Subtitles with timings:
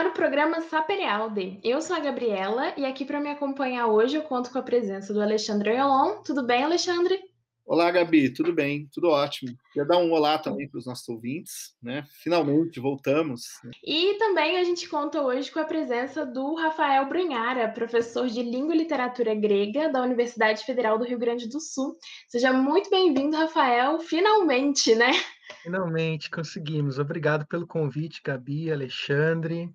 [0.00, 1.60] ar o programa Saperialde.
[1.62, 5.12] Eu sou a Gabriela e aqui para me acompanhar hoje eu conto com a presença
[5.12, 6.22] do Alexandre Ayolon.
[6.22, 7.20] Tudo bem, Alexandre?
[7.66, 8.88] Olá, Gabi, tudo bem?
[8.90, 9.54] Tudo ótimo.
[9.70, 12.06] Queria dar um olá também para os nossos ouvintes, né?
[12.22, 13.42] Finalmente voltamos.
[13.84, 18.74] E também a gente conta hoje com a presença do Rafael Brunhara, professor de Língua
[18.74, 21.94] e Literatura Grega da Universidade Federal do Rio Grande do Sul.
[22.26, 25.10] Seja muito bem-vindo, Rafael, finalmente, né?
[25.62, 26.98] Finalmente conseguimos.
[26.98, 29.70] Obrigado pelo convite, Gabi, Alexandre.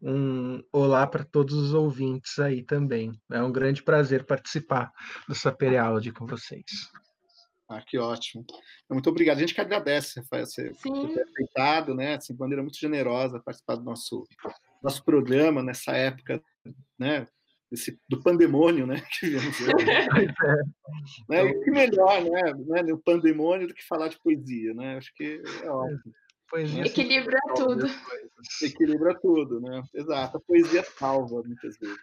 [0.00, 3.12] Um olá para todos os ouvintes aí também.
[3.30, 4.92] É um grande prazer participar
[5.28, 6.90] do Saperialde com vocês.
[7.72, 8.44] Ah, que ótimo.
[8.90, 9.38] Muito obrigado.
[9.38, 12.16] A gente que agradece, Rafael, você ter aceitado, né?
[12.16, 14.26] Assim, de maneira muito generosa, participar do nosso,
[14.82, 16.42] nosso programa nessa época,
[16.98, 17.26] né?
[17.70, 18.96] Desse, do pandemônio, né?
[19.18, 19.58] Que vivemos
[21.30, 21.44] né?
[21.44, 22.82] E que melhor, né?
[22.82, 22.92] né?
[22.92, 24.98] O pandemônio do que falar de poesia, né?
[24.98, 26.12] Acho que é ótimo.
[26.52, 27.86] Poesia Equilibra tudo.
[28.60, 29.82] Equilibra tudo, né?
[29.94, 30.36] Exato.
[30.36, 31.96] A poesia salva muitas vezes.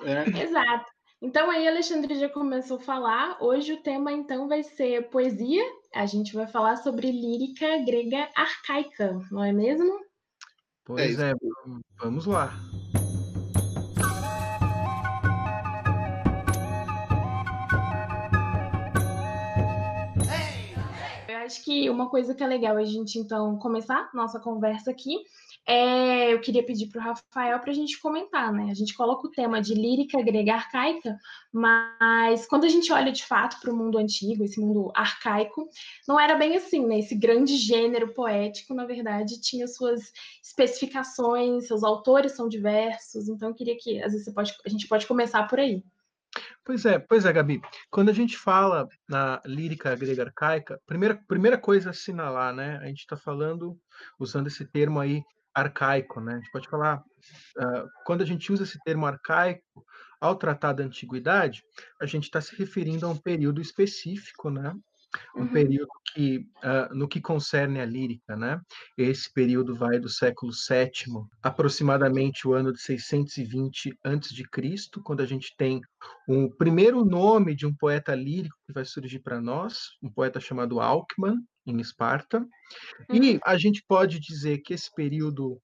[0.00, 0.24] Né?
[0.24, 0.42] É.
[0.44, 0.86] Exato.
[1.20, 3.36] Então aí Alexandre já começou a falar.
[3.42, 5.64] Hoje o tema então vai ser poesia.
[5.92, 9.98] A gente vai falar sobre lírica grega arcaica, não é mesmo?
[10.84, 11.34] Pois é, é
[11.98, 12.54] vamos lá.
[21.46, 25.16] Acho que uma coisa que é legal a gente então começar nossa conversa aqui
[25.68, 28.70] é, eu queria pedir para o Rafael para a gente comentar, né?
[28.70, 31.18] A gente coloca o tema de lírica grega arcaica,
[31.52, 35.68] mas quando a gente olha de fato para o mundo antigo, esse mundo arcaico,
[36.06, 37.00] não era bem assim, né?
[37.00, 43.54] Esse grande gênero poético, na verdade, tinha suas especificações, seus autores são diversos, então eu
[43.54, 45.82] queria que às vezes pode, a gente pode começar por aí.
[46.66, 47.62] Pois é, pois é, Gabi.
[47.88, 52.78] Quando a gente fala na lírica grega arcaica, primeira, primeira coisa a assinalar, né?
[52.78, 53.78] A gente está falando,
[54.18, 55.22] usando esse termo aí,
[55.54, 56.34] arcaico, né?
[56.34, 59.86] A gente pode falar, uh, quando a gente usa esse termo arcaico,
[60.20, 61.62] ao tratar da antiguidade,
[62.00, 64.74] a gente está se referindo a um período específico, né?
[65.34, 65.48] Um uhum.
[65.48, 68.60] período que, uh, no que concerne a lírica, né?
[68.96, 75.54] Esse período vai do século VII, aproximadamente o ano de 620 a.C., quando a gente
[75.56, 75.80] tem
[76.28, 80.80] o primeiro nome de um poeta lírico que vai surgir para nós, um poeta chamado
[80.80, 82.46] Alckmin, em Esparta.
[83.12, 83.38] E uhum.
[83.44, 85.60] a gente pode dizer que esse período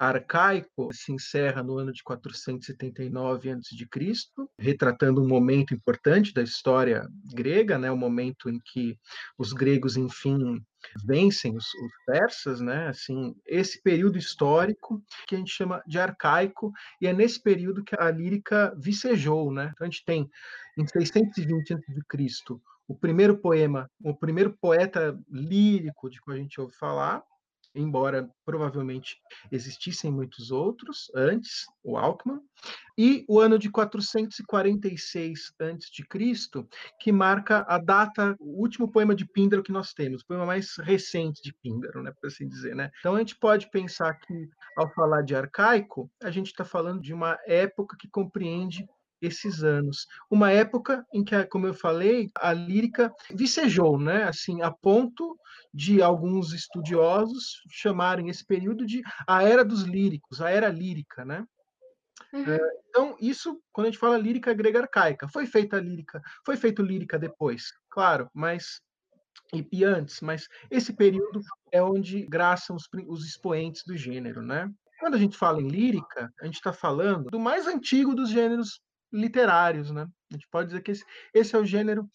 [0.00, 3.76] arcaico se encerra no ano de 479 a.C.,
[4.58, 8.98] retratando um momento importante da história grega, né, o momento em que
[9.36, 10.64] os gregos, enfim,
[11.04, 12.88] vencem os, os, persas, né?
[12.88, 17.94] Assim, esse período histórico que a gente chama de arcaico e é nesse período que
[17.98, 19.70] a lírica vicejou, né?
[19.74, 20.30] Então a gente tem
[20.78, 22.60] em 620 a.C.
[22.88, 27.22] o primeiro poema, o primeiro poeta lírico de que a gente ouve falar,
[27.74, 29.16] embora provavelmente
[29.50, 32.40] existissem muitos outros antes, o Alckmin,
[32.98, 36.68] e o ano de 446 a.C.,
[37.00, 40.76] que marca a data, o último poema de Píndaro que nós temos, o poema mais
[40.78, 42.74] recente de Píndaro, né, por assim dizer.
[42.74, 42.90] Né?
[42.98, 47.14] Então a gente pode pensar que, ao falar de arcaico, a gente está falando de
[47.14, 48.86] uma época que compreende
[49.20, 50.06] esses anos.
[50.30, 54.24] Uma época em que, como eu falei, a lírica vicejou, né?
[54.24, 55.36] Assim, a ponto
[55.72, 61.44] de alguns estudiosos chamarem esse período de a era dos líricos, a era lírica, né?
[62.32, 62.44] Uhum.
[62.44, 66.82] É, então, isso, quando a gente fala lírica grega arcaica, foi feita lírica, foi feito
[66.82, 68.80] lírica depois, claro, mas
[69.52, 71.40] e, e, antes, mas esse período
[71.72, 74.70] é onde graçam os, os expoentes do gênero, né?
[75.00, 78.80] Quando a gente fala em lírica, a gente está falando do mais antigo dos gêneros
[79.12, 80.06] literários, né?
[80.30, 81.04] A gente pode dizer que esse,
[81.34, 82.08] esse é o gênero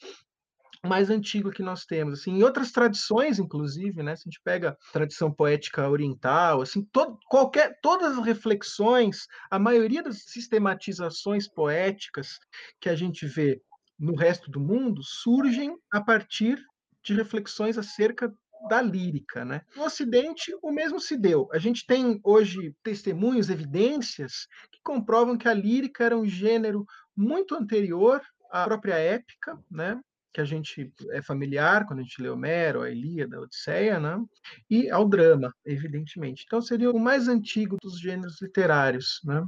[0.86, 4.70] mais antigo que nós temos, assim, em outras tradições, inclusive, né, se a gente pega
[4.70, 12.38] a tradição poética oriental, assim, todo, qualquer, todas as reflexões, a maioria das sistematizações poéticas
[12.80, 13.62] que a gente vê
[13.98, 16.62] no resto do mundo surgem a partir
[17.04, 18.34] de reflexões acerca
[18.70, 19.62] da lírica, né?
[19.76, 21.48] No Ocidente, o mesmo se deu.
[21.52, 26.86] A gente tem hoje testemunhos, evidências que comprovam que a lírica era um gênero
[27.16, 28.22] muito anterior
[28.52, 30.00] à própria épica, né?
[30.34, 34.22] Que a gente é familiar quando a gente lê Homero, a Ilíada, a Odisseia, né?
[34.70, 36.44] E ao drama, evidentemente.
[36.46, 39.46] Então seria o mais antigo dos gêneros literários, né?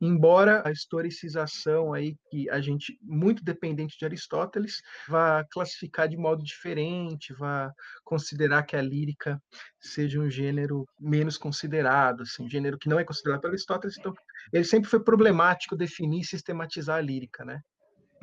[0.00, 6.42] Embora a historicização aí que a gente muito dependente de Aristóteles vá classificar de modo
[6.42, 7.72] diferente, vá
[8.04, 9.40] considerar que a lírica
[9.78, 14.14] seja um gênero menos considerado, assim, um gênero que não é considerado por Aristóteles, então
[14.52, 17.60] ele sempre foi problemático definir e sistematizar a lírica, né?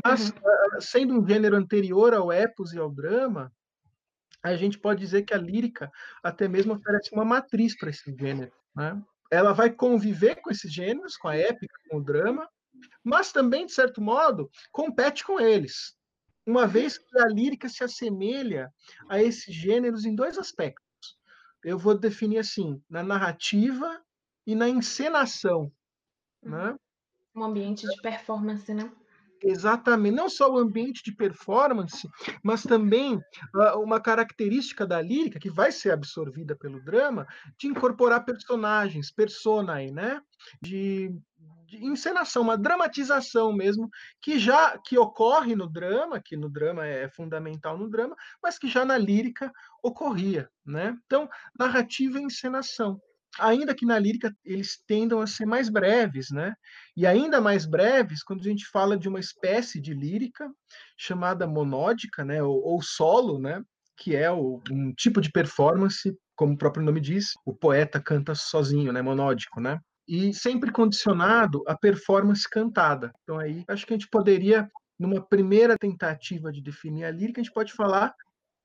[0.03, 0.81] Mas uhum.
[0.81, 3.51] sendo um gênero anterior ao epos e ao drama,
[4.43, 5.91] a gente pode dizer que a lírica
[6.23, 9.01] até mesmo oferece uma matriz para esse gênero, né?
[9.31, 12.47] Ela vai conviver com esses gêneros, com a épica, com o drama,
[13.03, 15.95] mas também, de certo modo, compete com eles.
[16.45, 18.71] Uma vez que a lírica se assemelha
[19.09, 20.85] a esses gêneros em dois aspectos.
[21.63, 24.01] Eu vou definir assim, na narrativa
[24.45, 25.71] e na encenação.
[26.41, 26.75] Né?
[27.35, 28.89] Um ambiente de performance, né?
[29.43, 32.07] Exatamente, não só o ambiente de performance,
[32.43, 38.25] mas também uh, uma característica da lírica que vai ser absorvida pelo drama, de incorporar
[38.25, 40.21] personagens, personae, né?
[40.61, 41.11] De,
[41.67, 43.89] de, encenação, uma dramatização mesmo,
[44.21, 48.67] que já que ocorre no drama, que no drama é fundamental no drama, mas que
[48.67, 49.51] já na lírica
[49.83, 50.97] ocorria, né?
[51.05, 52.99] Então, narrativa e encenação
[53.39, 56.53] ainda que na lírica eles tendam a ser mais breves, né?
[56.95, 60.49] E ainda mais breves quando a gente fala de uma espécie de lírica
[60.97, 62.41] chamada monódica, né?
[62.41, 63.61] Ou, ou solo, né?
[63.95, 68.33] Que é o, um tipo de performance, como o próprio nome diz, o poeta canta
[68.35, 69.01] sozinho, né?
[69.01, 69.79] Monódico, né?
[70.07, 73.11] E sempre condicionado à performance cantada.
[73.23, 74.69] Então aí acho que a gente poderia
[74.99, 78.13] numa primeira tentativa de definir a lírica, a gente pode falar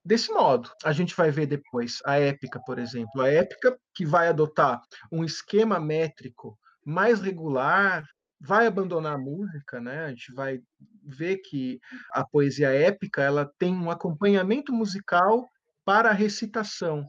[0.04, 0.70] desse modo.
[0.84, 5.24] A gente vai ver depois a épica, por exemplo, a épica que vai adotar um
[5.24, 8.04] esquema métrico mais regular,
[8.40, 10.06] vai abandonar a música, né?
[10.06, 10.60] A gente vai
[11.04, 11.78] ver que
[12.12, 15.48] a poesia épica ela tem um acompanhamento musical
[15.84, 17.06] para a recitação,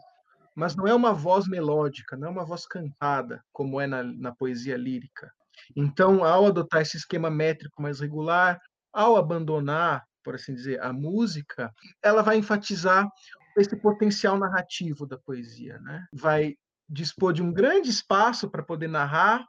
[0.56, 4.32] mas não é uma voz melódica, não é uma voz cantada, como é na, na
[4.32, 5.32] poesia lírica.
[5.76, 8.60] Então, ao adotar esse esquema métrico mais regular,
[8.92, 11.72] ao abandonar por assim dizer, a música,
[12.02, 13.08] ela vai enfatizar
[13.58, 16.06] esse potencial narrativo da poesia, né?
[16.14, 16.56] Vai
[16.90, 19.46] dispor de um grande espaço para poder narrar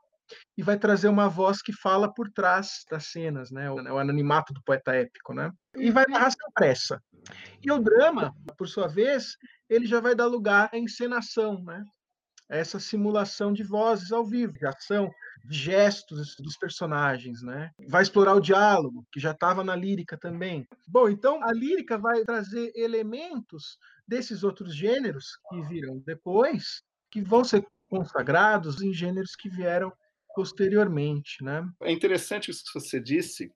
[0.56, 3.70] e vai trazer uma voz que fala por trás das cenas, né?
[3.70, 5.50] O, anonimato do poeta épico, né?
[5.76, 7.02] E vai narrar sem pressa.
[7.62, 9.36] E o drama, por sua vez,
[9.68, 11.84] ele já vai dar lugar à encenação, né?
[12.48, 15.10] Essa simulação de vozes ao vivo, de ação,
[15.44, 17.70] de gestos dos personagens, né?
[17.88, 20.66] Vai explorar o diálogo, que já estava na lírica também.
[20.86, 27.44] Bom, então a lírica vai trazer elementos desses outros gêneros que viram depois, que vão
[27.44, 29.92] ser consagrados em gêneros que vieram
[30.34, 31.66] posteriormente, né?
[31.82, 33.52] É interessante isso que você disse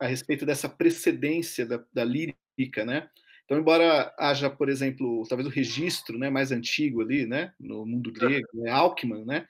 [0.00, 3.08] a respeito dessa precedência da, da lírica, né?
[3.44, 8.10] Então, embora haja, por exemplo, talvez o registro né, mais antigo ali, né, no mundo
[8.10, 9.46] grego, né, Alckmin, né,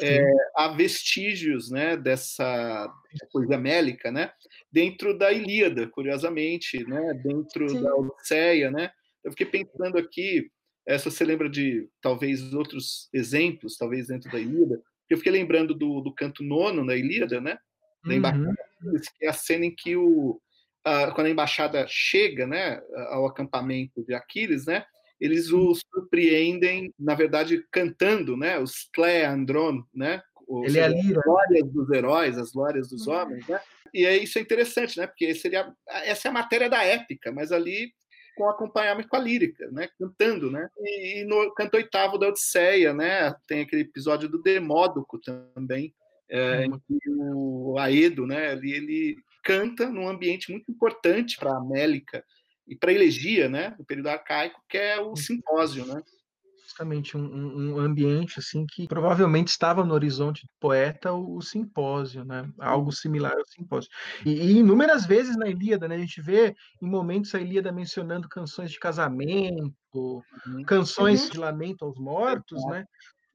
[0.00, 0.22] é,
[0.56, 2.92] há vestígios né, dessa
[3.30, 4.32] coisa mélica né,
[4.72, 7.82] dentro da Ilíada, curiosamente, né, dentro Sim.
[7.82, 8.70] da Odisseia.
[8.70, 8.90] Né?
[9.22, 10.50] Eu fiquei pensando aqui,
[10.86, 16.00] essa você lembra de talvez outros exemplos, talvez dentro da Ilíada, eu fiquei lembrando do,
[16.00, 17.58] do canto nono na Ilíada, né?
[18.04, 18.54] Da uhum.
[19.18, 20.40] que é a cena em que o,
[20.86, 22.80] a, quando a embaixada chega né,
[23.10, 24.84] ao acampamento de Aquiles, né?
[25.20, 28.58] eles o surpreendem, na verdade, cantando, né?
[28.58, 30.22] Os Cleandron, né?
[30.46, 30.86] Os, Ele é.
[30.86, 33.14] As glórias dos heróis, as glórias dos uhum.
[33.14, 33.60] homens, né?
[33.94, 35.06] E é, isso é interessante, né?
[35.06, 37.92] Porque seria essa é a matéria da épica, mas ali
[38.36, 39.88] com acompanhamento com a lírica, né?
[39.98, 40.68] Cantando, né?
[40.78, 43.34] E, e no canto oitavo da Odisseia, né?
[43.48, 45.94] Tem aquele episódio do Demódoco também,
[46.28, 46.74] é, uhum.
[46.74, 48.52] em que o Aedo, né?
[48.52, 52.24] Ele, ele canta num ambiente muito importante para a Amélica,
[52.66, 56.02] e para a elegia, né, do período arcaico, que é o simpósio, né?
[56.64, 62.24] Justamente um, um, ambiente assim que provavelmente estava no horizonte do poeta o, o simpósio,
[62.24, 62.50] né?
[62.58, 63.88] Algo similar ao simpósio.
[64.24, 68.28] E, e, inúmeras vezes na Ilíada, né, a gente vê em momentos a Ilíada mencionando
[68.28, 70.64] canções de casamento, uhum.
[70.66, 71.30] canções uhum.
[71.30, 72.70] de lamento aos mortos, uhum.
[72.70, 72.84] né?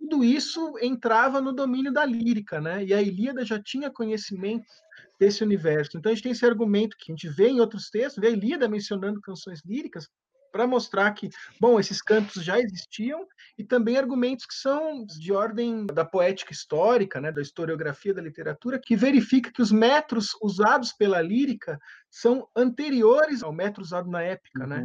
[0.01, 2.84] Tudo isso entrava no domínio da lírica, né?
[2.84, 4.65] E a Ilíada já tinha conhecimento
[5.20, 5.96] desse universo.
[5.96, 8.31] Então a gente tem esse argumento que a gente vê em outros textos, vê a
[8.31, 10.08] Ilíada mencionando canções líricas
[10.51, 11.29] para mostrar que,
[11.60, 13.25] bom, esses cantos já existiam
[13.58, 18.81] e também argumentos que são de ordem da poética histórica, né, da historiografia da literatura,
[18.84, 21.79] que verifica que os metros usados pela lírica
[22.10, 24.84] são anteriores ao metro usado na épica, né?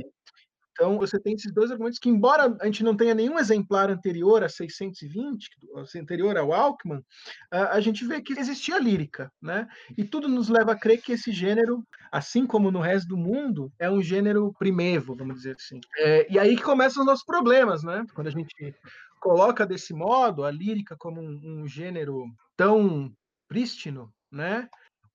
[0.76, 4.44] Então, você tem esses dois argumentos que, embora a gente não tenha nenhum exemplar anterior
[4.44, 5.48] a 620,
[5.96, 7.02] anterior ao Alckmin,
[7.50, 9.66] a gente vê que existia lírica, né?
[9.96, 13.72] E tudo nos leva a crer que esse gênero, assim como no resto do mundo,
[13.78, 15.80] é um gênero primevo, vamos dizer assim.
[15.98, 18.04] É, e aí que começam os nossos problemas, né?
[18.14, 18.74] Quando a gente
[19.18, 23.10] coloca desse modo a lírica como um, um gênero tão
[23.48, 24.68] prístino, né?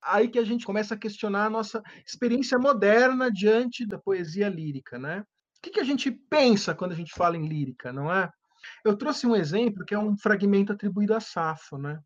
[0.03, 4.97] aí que a gente começa a questionar a nossa experiência moderna diante da poesia lírica,
[4.97, 5.23] né?
[5.61, 8.27] O que, que a gente pensa quando a gente fala em lírica, não é?
[8.83, 11.99] Eu trouxe um exemplo que é um fragmento atribuído a Safo, né?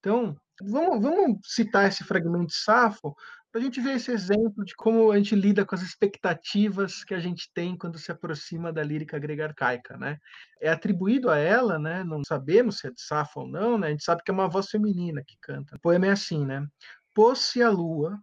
[0.00, 3.14] Então, vamos, vamos citar esse fragmento de Safo
[3.52, 7.12] para a gente ver esse exemplo de como a gente lida com as expectativas que
[7.12, 10.18] a gente tem quando se aproxima da lírica grega arcaica, né?
[10.58, 12.02] É atribuído a ela, né?
[12.02, 13.88] Não sabemos se é de Safo ou não, né?
[13.88, 15.76] A gente sabe que é uma voz feminina que canta.
[15.76, 16.66] O poema é assim, né?
[17.12, 18.18] Pôs-se a lua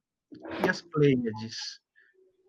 [0.66, 1.80] e as Pleiades,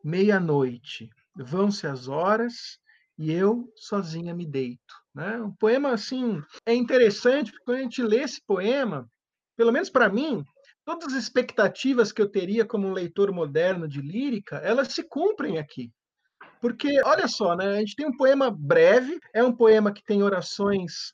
[0.02, 2.78] meia-noite, vão-se as horas
[3.18, 4.94] e eu sozinha me deito.
[5.14, 5.38] Né?
[5.38, 9.08] Um poema assim é interessante porque quando a gente lê esse poema,
[9.56, 10.44] pelo menos para mim,
[10.84, 15.90] todas as expectativas que eu teria como leitor moderno de lírica, elas se cumprem aqui.
[16.60, 20.22] Porque, olha só, né, a gente tem um poema breve, é um poema que tem
[20.22, 21.12] orações,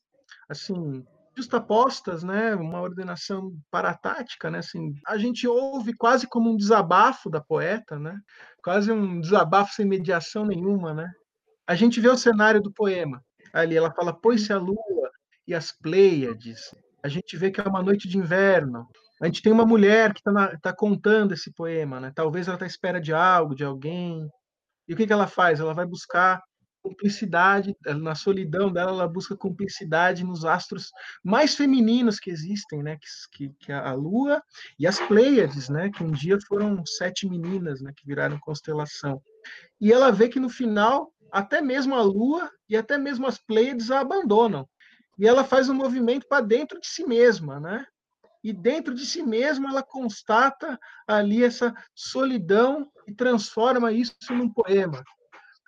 [0.49, 1.05] assim,
[1.41, 7.41] justapostas, né, uma ordenação paratática, né, assim, a gente ouve quase como um desabafo da
[7.41, 8.19] poeta, né,
[8.63, 11.11] quase um desabafo sem mediação nenhuma, né.
[11.67, 15.11] A gente vê o cenário do poema, ali ela fala, pôs-se a lua
[15.47, 18.87] e as Pleiades, a gente vê que é uma noite de inverno,
[19.21, 22.13] a gente tem uma mulher que está tá contando esse poema, né?
[22.15, 24.27] Talvez ela está à espera de algo, de alguém.
[24.89, 25.61] E o que, que ela faz?
[25.61, 26.43] Ela vai buscar
[26.83, 30.91] cumplicidade, na solidão dela, ela busca cumplicidade nos astros
[31.23, 32.99] mais femininos que existem, né?
[33.33, 34.43] Que, que, a Lua
[34.79, 35.91] e as Pleiades, né?
[35.91, 37.93] Que um dia foram sete meninas, né?
[37.97, 39.23] Que viraram constelação.
[39.81, 43.91] E ela vê que no final, até mesmo a Lua e até mesmo as Pleiades
[43.91, 44.69] a abandonam.
[45.19, 47.87] E ela faz um movimento para dentro de si mesma, né?
[48.43, 55.05] e dentro de si mesma ela constata ali essa solidão e transforma isso num poema.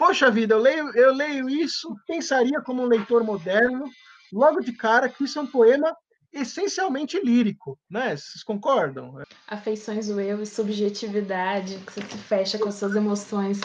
[0.04, 3.85] Poxa vida, eu leio, eu leio isso, pensaria como um leitor moderno,
[4.32, 5.97] logo de cara que isso é um poema
[6.32, 8.16] essencialmente lírico, né?
[8.16, 9.23] Vocês concordam?
[9.47, 13.61] Afeições do eu e subjetividade, que você se fecha com as suas emoções.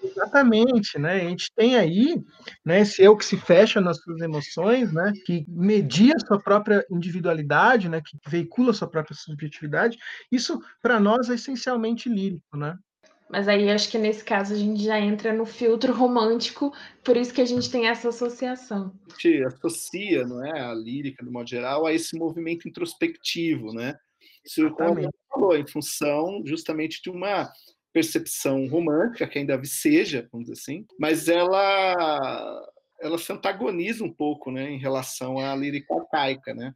[0.00, 1.22] Exatamente, né?
[1.22, 2.22] A gente tem aí,
[2.64, 6.86] né, esse eu que se fecha nas suas emoções, né, que media a sua própria
[6.88, 9.98] individualidade, né, que veicula a sua própria subjetividade.
[10.30, 12.78] Isso para nós é essencialmente lírico, né?
[13.30, 17.32] Mas aí acho que nesse caso a gente já entra no filtro romântico, por isso
[17.32, 18.92] que a gente tem essa associação.
[19.08, 23.96] A gente associa, não é, a lírica, de modo geral, a esse movimento introspectivo, né?
[24.44, 27.48] Isso, como falou, em função justamente de uma
[27.92, 32.66] percepção romântica, que ainda seja, vamos dizer assim, mas ela
[33.00, 36.74] ela se antagoniza um pouco, né, em relação à lírica arcaica, né?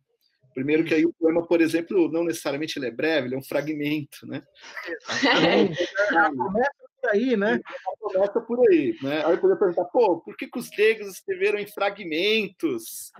[0.54, 3.42] Primeiro que aí o poema, por exemplo, não necessariamente ele é breve, ele é um
[3.42, 4.42] fragmento, né?
[4.86, 5.88] Exatamente.
[6.36, 7.60] começa por aí, né?
[7.98, 9.24] Começa por aí, né?
[9.24, 13.12] Aí eu poderia perguntar, pô, por que, que os gregos escreveram em fragmentos?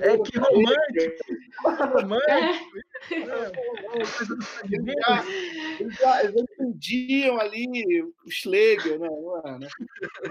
[0.00, 1.24] É que romântico!
[1.94, 2.78] romântico!
[4.70, 5.24] Eles já,
[5.80, 9.08] eles, já, eles entendiam ali o Schlegel, né?
[9.08, 9.58] não é?
[9.58, 9.68] Né?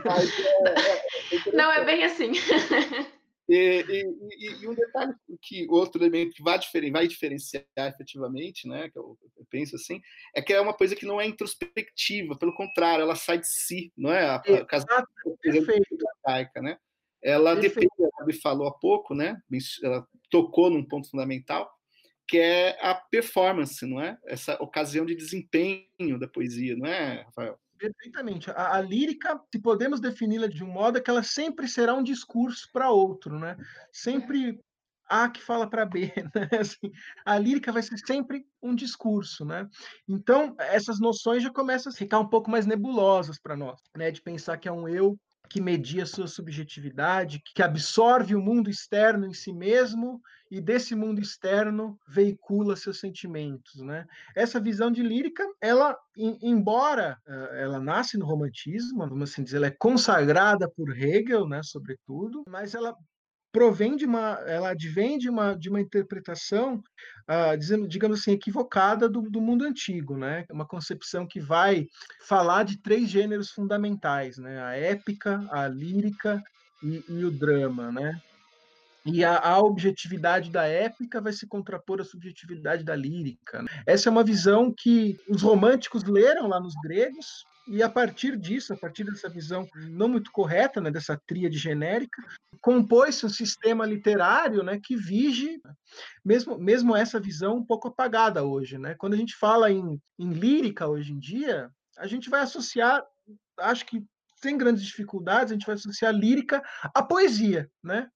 [0.04, 2.34] Mas, é, é, não é bem assim.
[3.48, 8.90] E, e, e, um detalhe que outro elemento que vai, diferen, vai diferenciar efetivamente, né,
[8.90, 10.02] que eu, eu, penso assim,
[10.34, 13.94] é que é uma coisa que não é introspectiva, pelo contrário, ela sai de si,
[13.96, 14.26] não é?
[14.26, 14.86] A, a casa
[16.26, 16.78] arcaica, né?
[17.22, 17.90] Ela Perfeito.
[17.90, 19.40] depende, a Gabi falou há pouco, né?
[19.84, 21.72] Ela tocou num ponto fundamental,
[22.28, 24.18] que é a performance, não é?
[24.26, 27.60] Essa ocasião de desempenho da poesia, não é, Rafael?
[27.86, 28.50] Perfeitamente.
[28.52, 32.04] A, a, lírica, se podemos defini-la de um modo, é que ela sempre será um
[32.04, 33.56] discurso para outro, né?
[33.92, 34.60] Sempre
[35.08, 36.50] A que fala para B, né?
[36.60, 36.92] Assim,
[37.26, 39.70] a lírica vai ser sempre um discurso, né?
[40.08, 44.10] Então, essas noções já começam a ficar um pouco mais nebulosas para nós, né?
[44.10, 45.18] De pensar que é um eu
[45.50, 51.20] que media sua subjetividade, que absorve o mundo externo em si mesmo e desse mundo
[51.20, 54.06] externo veicula seus sentimentos, né?
[54.36, 59.68] Essa visão de lírica, ela, embora eh, ela nasce no romantismo, vamos assim dizer, ela
[59.68, 62.96] é consagrada por Hegel, né, sobretudo, mas ela
[63.56, 66.84] provém de uma, ela advém de uma, de uma interpretação,
[67.24, 70.44] uh, dizendo, digamos assim, equivocada do, do mundo antigo, né?
[70.52, 71.88] Uma concepção que vai
[72.28, 74.62] falar de três gêneros fundamentais, né?
[74.62, 76.44] A épica, a lírica
[76.84, 78.22] e, e o drama, né?
[79.06, 83.62] E a, a, objetividade da épica vai se contrapor à subjetividade da lírica.
[83.62, 83.70] Né?
[83.86, 88.74] Essa é uma visão que os românticos leram lá nos gregos, e a partir disso,
[88.74, 92.24] a partir dessa visão não muito correta, né, dessa tríade genérica,
[92.62, 95.60] compôs-se um sistema literário né, que vige,
[96.24, 98.78] mesmo, mesmo essa visão um pouco apagada hoje.
[98.78, 98.94] Né?
[98.96, 103.04] Quando a gente fala em, em lírica hoje em dia, a gente vai associar,
[103.60, 104.04] acho que
[104.42, 106.62] sem grandes dificuldades, a gente vai associar lírica
[106.94, 108.08] à poesia, né?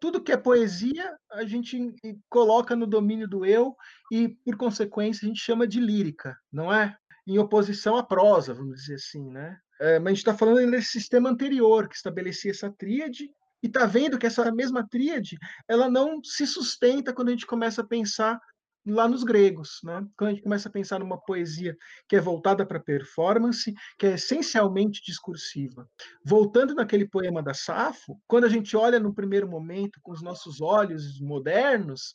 [0.00, 1.94] Tudo que é poesia a gente
[2.28, 3.74] coloca no domínio do eu
[4.12, 6.96] e, por consequência, a gente chama de lírica, não é?
[7.26, 9.58] Em oposição à prosa, vamos dizer assim, né?
[9.80, 13.30] É, mas a gente está falando desse sistema anterior que estabelecia essa tríade
[13.62, 15.36] e está vendo que essa mesma tríade
[15.68, 18.40] ela não se sustenta quando a gente começa a pensar
[18.88, 20.06] lá nos gregos, né?
[20.16, 21.76] Quando a gente começa a pensar numa poesia
[22.08, 25.88] que é voltada para performance, que é essencialmente discursiva.
[26.24, 30.60] Voltando naquele poema da Safo, quando a gente olha no primeiro momento com os nossos
[30.60, 32.14] olhos modernos,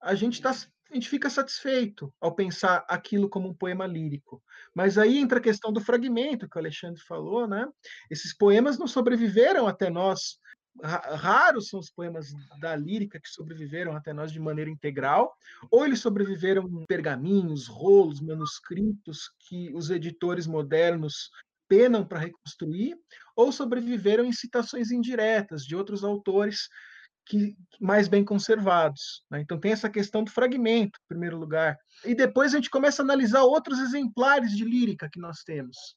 [0.00, 4.42] a gente tá, a gente fica satisfeito ao pensar aquilo como um poema lírico.
[4.74, 7.66] Mas aí entra a questão do fragmento que o Alexandre falou, né?
[8.10, 10.38] Esses poemas não sobreviveram até nós
[10.82, 15.34] raros são os poemas da lírica que sobreviveram até nós de maneira integral,
[15.70, 21.30] ou eles sobreviveram em pergaminhos, rolos, manuscritos que os editores modernos
[21.68, 22.96] penam para reconstruir,
[23.36, 26.68] ou sobreviveram em citações indiretas de outros autores
[27.24, 29.24] que mais bem conservados.
[29.30, 29.40] Né?
[29.40, 31.78] Então tem essa questão do fragmento, em primeiro lugar.
[32.04, 35.96] E depois a gente começa a analisar outros exemplares de lírica que nós temos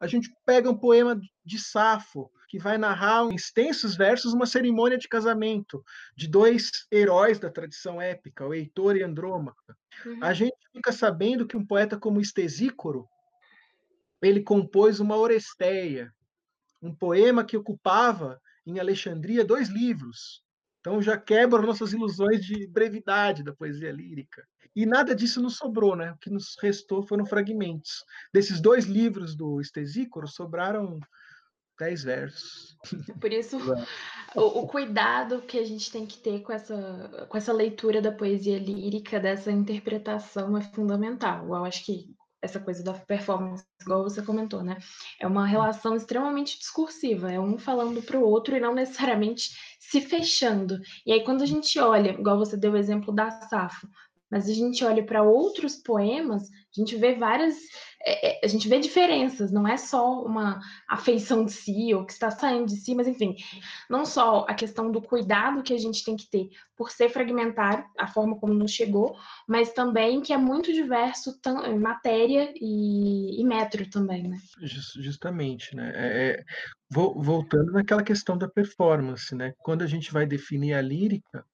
[0.00, 4.96] a gente pega um poema de Safo, que vai narrar em extensos versos uma cerimônia
[4.96, 5.84] de casamento
[6.16, 9.76] de dois heróis da tradição épica, o Heitor e Andrômaca.
[10.04, 10.24] Uhum.
[10.24, 13.06] A gente fica sabendo que um poeta como Estesícoro,
[14.22, 16.10] ele compôs uma Oresteia,
[16.80, 20.42] um poema que ocupava em Alexandria dois livros.
[20.80, 24.42] Então já quebra nossas ilusões de brevidade da poesia lírica.
[24.74, 26.12] E nada disso nos sobrou, né?
[26.12, 28.04] O que nos restou foram fragmentos.
[28.32, 30.98] Desses dois livros do Estesícoro, sobraram
[31.78, 32.76] dez versos.
[33.20, 33.56] Por isso,
[34.34, 38.12] o, o, cuidado que a gente tem que ter com essa, com essa leitura da
[38.12, 41.46] poesia lírica, dessa interpretação, é fundamental.
[41.46, 44.78] Eu acho que essa coisa da performance, igual você comentou, né?
[45.20, 50.00] É uma relação extremamente discursiva, é um falando para o outro e não necessariamente se
[50.00, 50.78] fechando.
[51.04, 53.88] E aí, quando a gente olha, igual você deu o exemplo da Safo,
[54.30, 57.56] mas a gente olha para outros poemas, a gente vê várias,
[58.00, 62.12] é, é, a gente vê diferenças, não é só uma afeição de si ou que
[62.12, 63.36] está saindo de si, mas enfim,
[63.90, 67.84] não só a questão do cuidado que a gente tem que ter por ser fragmentário,
[67.98, 69.16] a forma como nos chegou,
[69.48, 74.38] mas também que é muito diverso em matéria e, e metro também, né?
[74.60, 75.92] Justamente, né?
[75.94, 76.44] É, é
[76.90, 79.52] voltando naquela questão da performance, né?
[79.58, 81.44] Quando a gente vai definir a lírica,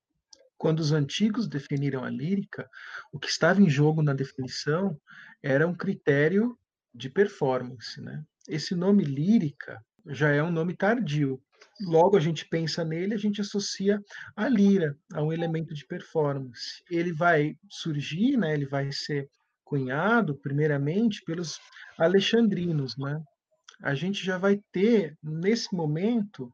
[0.56, 2.68] quando os antigos definiram a lírica,
[3.12, 4.96] o que estava em jogo na definição
[5.44, 6.58] era um critério
[6.94, 8.00] de performance.
[8.00, 8.24] Né?
[8.48, 11.38] Esse nome lírica já é um nome tardio.
[11.82, 14.02] Logo a gente pensa nele, a gente associa
[14.34, 16.82] a lira, a um elemento de performance.
[16.90, 19.28] Ele vai surgir, né, ele vai ser
[19.64, 21.58] cunhado primeiramente pelos
[21.98, 23.22] alexandrinos, né?
[23.82, 26.52] A gente já vai ter nesse momento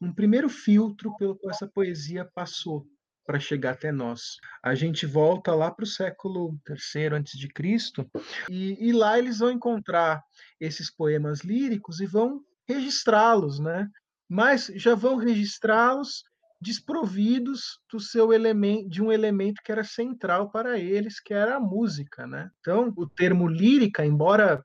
[0.00, 2.86] um primeiro filtro pelo qual essa poesia passou,
[3.24, 4.36] para chegar até nós.
[4.62, 8.08] A gente volta lá para o século III antes de Cristo
[8.50, 10.22] e, e lá eles vão encontrar
[10.60, 13.88] esses poemas líricos e vão registrá-los, né?
[14.28, 16.24] Mas já vão registrá-los
[16.60, 21.60] desprovidos do seu elemento de um elemento que era central para eles, que era a
[21.60, 22.50] música, né?
[22.60, 24.64] Então, o termo lírica, embora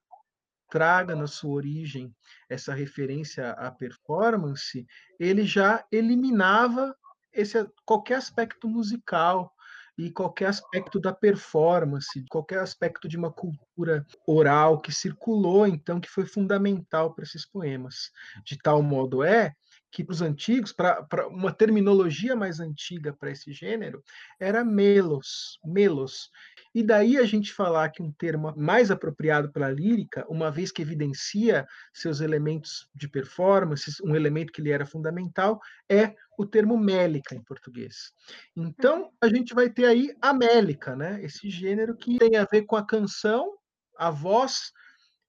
[0.69, 2.13] traga na sua origem
[2.49, 4.85] essa referência à performance,
[5.19, 6.95] ele já eliminava
[7.37, 9.53] esse é qualquer aspecto musical
[9.97, 16.09] e qualquer aspecto da performance, qualquer aspecto de uma cultura oral que circulou, então, que
[16.09, 18.11] foi fundamental para esses poemas.
[18.43, 19.53] De tal modo é
[19.91, 24.03] que para os antigos, para uma terminologia mais antiga para esse gênero,
[24.39, 26.29] era melos, melos.
[26.75, 30.71] E daí a gente falar que um termo mais apropriado para a lírica, uma vez
[30.71, 36.77] que evidencia seus elementos de performance, um elemento que lhe era fundamental, é o termo
[36.77, 38.11] mélica em português.
[38.55, 41.23] Então, a gente vai ter aí a mélica, né?
[41.23, 43.57] Esse gênero que tem a ver com a canção,
[43.97, 44.71] a voz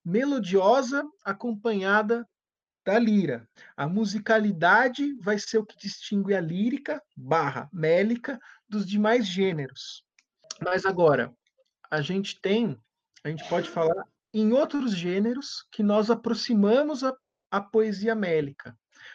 [0.04, 2.26] melodiosa acompanhada
[2.88, 3.46] da lira.
[3.76, 10.02] A musicalidade vai ser o que distingue a lírica barra mélica dos demais gêneros.
[10.64, 11.30] Mas agora,
[11.90, 12.80] a gente tem,
[13.22, 17.14] a gente pode falar em outros gêneros que nós aproximamos a,
[17.50, 18.74] a poesia mélica.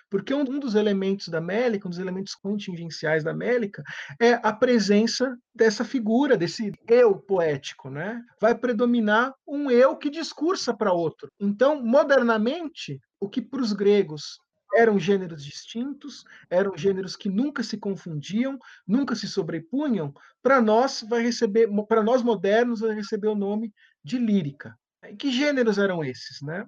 [0.10, 3.84] Porque um, dos elementos da Mélica, um dos elementos contingenciais da Mélica,
[4.20, 8.24] é a presença dessa figura, desse eu poético, né?
[8.40, 11.30] Vai predominar um eu que discursa para outro.
[11.40, 14.40] Então, modernamente, o que para os gregos
[14.76, 21.22] eram gêneros distintos, eram gêneros que nunca se confundiam, nunca se sobrepunham, para nós vai
[21.22, 23.72] receber, para nós modernos vai receber o nome
[24.04, 24.76] de lírica.
[25.18, 26.66] Que gêneros eram esses, né?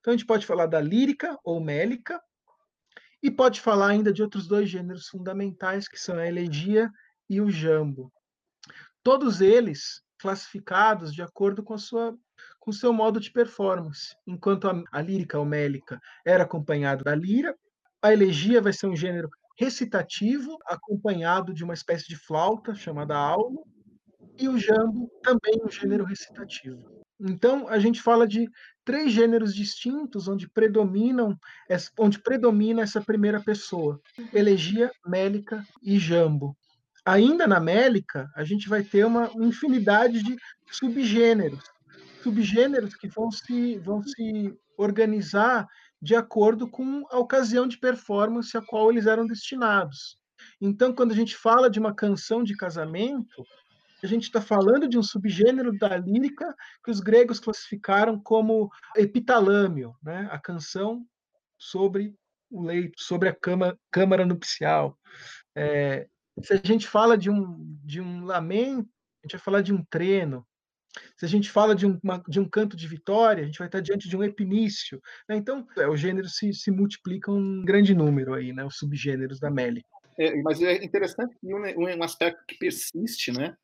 [0.00, 2.20] Então a gente pode falar da lírica ou mélica,
[3.26, 6.88] e pode falar ainda de outros dois gêneros fundamentais, que são a elegia
[7.28, 8.12] e o jambo.
[9.02, 12.16] Todos eles classificados de acordo com a sua
[12.60, 14.14] com seu modo de performance.
[14.26, 17.56] Enquanto a, a lírica homélica era acompanhada da lira,
[18.00, 23.66] a elegia vai ser um gênero recitativo acompanhado de uma espécie de flauta chamada aulo,
[24.38, 27.02] e o jambo também um gênero recitativo.
[27.18, 28.48] Então, a gente fala de
[28.86, 31.36] três gêneros distintos onde predominam
[31.98, 34.00] onde predomina essa primeira pessoa:
[34.32, 36.56] elegia, mélica e jambo.
[37.04, 40.36] Ainda na mélica, a gente vai ter uma infinidade de
[40.70, 41.62] subgêneros,
[42.22, 45.66] subgêneros que vão se vão se organizar
[46.00, 50.16] de acordo com a ocasião de performance a qual eles eram destinados.
[50.60, 53.44] Então, quando a gente fala de uma canção de casamento,
[54.02, 56.54] a gente está falando de um subgênero da lírica
[56.84, 60.28] que os gregos classificaram como epitalâmio, né?
[60.30, 61.06] a canção
[61.58, 62.14] sobre
[62.50, 64.98] o leito, sobre a cama, câmara nupcial.
[65.54, 66.06] É,
[66.42, 68.88] se a gente fala de um, de um lamento,
[69.22, 70.46] a gente vai falar de um treno.
[71.16, 73.68] Se a gente fala de um, uma, de um canto de vitória, a gente vai
[73.68, 75.00] estar diante de um epinício.
[75.28, 75.36] Né?
[75.36, 78.64] Então, é, os gêneros se, se multiplicam em grande número aí, né?
[78.64, 79.88] os subgêneros da mélica.
[80.18, 83.54] É, mas é interessante que um, um aspecto que persiste, né?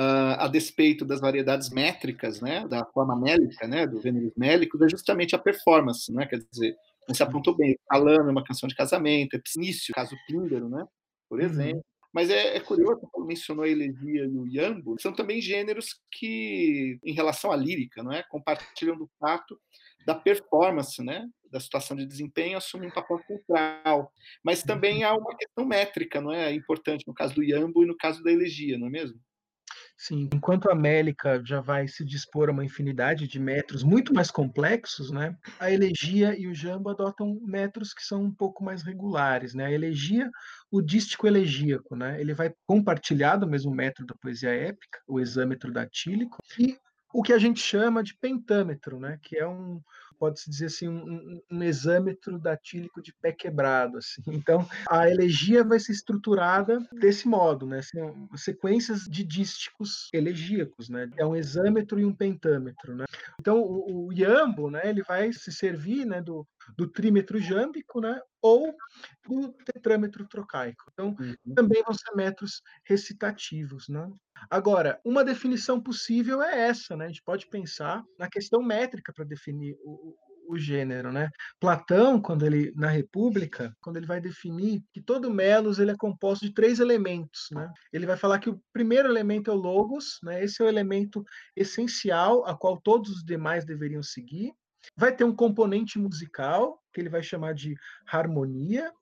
[0.00, 4.88] Uh, a despeito das variedades métricas, né, da forma mélica, né, dos gêneros mélicos, é
[4.88, 6.74] justamente a performance, né, quer dizer,
[7.06, 10.86] você apontou bem, Alano é uma canção de casamento, Epsício, caso Píndaro, né,
[11.28, 11.44] por uhum.
[11.44, 11.82] exemplo, uhum.
[12.12, 16.98] Mas é, é curioso, como mencionou a elegia e o Yambo, são também gêneros que,
[17.04, 19.58] em relação à lírica, não é, compartilham do fato
[20.04, 24.12] da performance, né, da situação de desempenho, assumem um papel central.
[24.42, 27.96] Mas também há uma questão métrica, não é, importante no caso do Yambo e no
[27.96, 29.20] caso da elegia, não é mesmo?
[30.02, 34.30] Sim, enquanto a Mélica já vai se dispor a uma infinidade de metros muito mais
[34.30, 35.36] complexos, né?
[35.58, 39.66] A elegia e o jambo adotam metros que são um pouco mais regulares, né?
[39.66, 40.30] A elegia,
[40.70, 42.18] o dístico elegíaco, né?
[42.18, 46.78] Ele vai compartilhar do mesmo metro da poesia épica, o exâmetro datílico, e
[47.12, 49.18] o que a gente chama de pentâmetro, né?
[49.20, 49.82] Que é um,
[50.20, 53.96] pode-se dizer assim, um, um, exâmetro datílico de pé quebrado.
[53.96, 54.20] Assim.
[54.50, 57.78] Então, a elegia vai ser estruturada desse modo, né?
[57.78, 57.98] Assim,
[58.36, 61.08] sequências de dísticos elegíacos, né?
[61.16, 63.06] É um exâmetro e um pentâmetro, né?
[63.40, 64.82] Então, o, o iambo, né?
[64.84, 66.20] Ele vai se servir, né?
[66.20, 68.20] Do, do trímetro jâmbico, né?
[68.42, 68.74] Ou
[69.26, 70.84] do tetrâmetro trocaico.
[70.92, 71.54] Então, uhum.
[71.54, 74.10] também vão ser metros recitativos, né?
[74.48, 77.04] Agora, uma definição possível é essa, né?
[77.06, 80.16] A gente pode pensar na questão métrica para definir o,
[80.50, 81.30] o gênero, né?
[81.60, 86.44] Platão, quando ele na República, quando ele vai definir que todo melos ele é composto
[86.44, 87.70] de três elementos, né?
[87.92, 90.42] Ele vai falar que o primeiro elemento é o logos, né?
[90.42, 91.24] Esse é o elemento
[91.56, 94.52] essencial a qual todos os demais deveriam seguir.
[94.96, 97.74] Vai ter um componente musical que ele vai chamar de
[98.06, 98.92] harmonia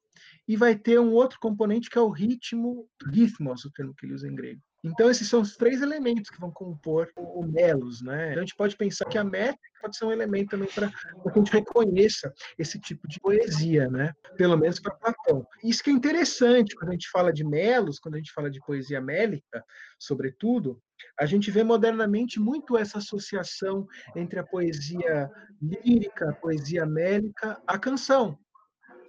[0.47, 4.15] e vai ter um outro componente que é o ritmo, ritmos, o termo que ele
[4.15, 4.61] usa em grego.
[4.85, 8.31] Então, esses são os três elementos que vão compor o melos, né?
[8.31, 11.29] Então, a gente pode pensar que a métrica pode ser um elemento também para que
[11.29, 14.13] a gente reconheça esse tipo de poesia, né?
[14.37, 15.47] Pelo menos para Platão.
[15.65, 18.61] Isso que é interessante quando a gente fala de melos, quando a gente fala de
[18.61, 19.65] poesia mélica,
[19.99, 20.81] sobretudo,
[21.19, 27.79] a gente vê modernamente muito essa associação entre a poesia lírica, a poesia mélica, a
[27.79, 28.39] canção,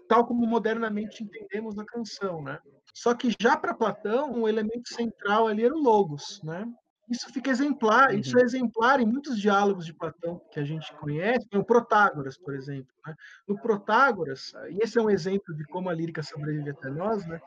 [0.10, 2.60] tal como modernamente entendemos a canção, né?
[2.94, 6.68] Só que já para Platão, o um elemento central ali era o logos, né?
[7.10, 8.20] Isso fica exemplar, uhum.
[8.20, 12.56] isso é exemplar em muitos diálogos de Platão que a gente conhece, o Protágoras, por
[12.56, 12.92] exemplo.
[13.06, 13.16] Né?
[13.48, 17.40] No Protágoras, e esse é um exemplo de como a lírica sobrevive até nós, né?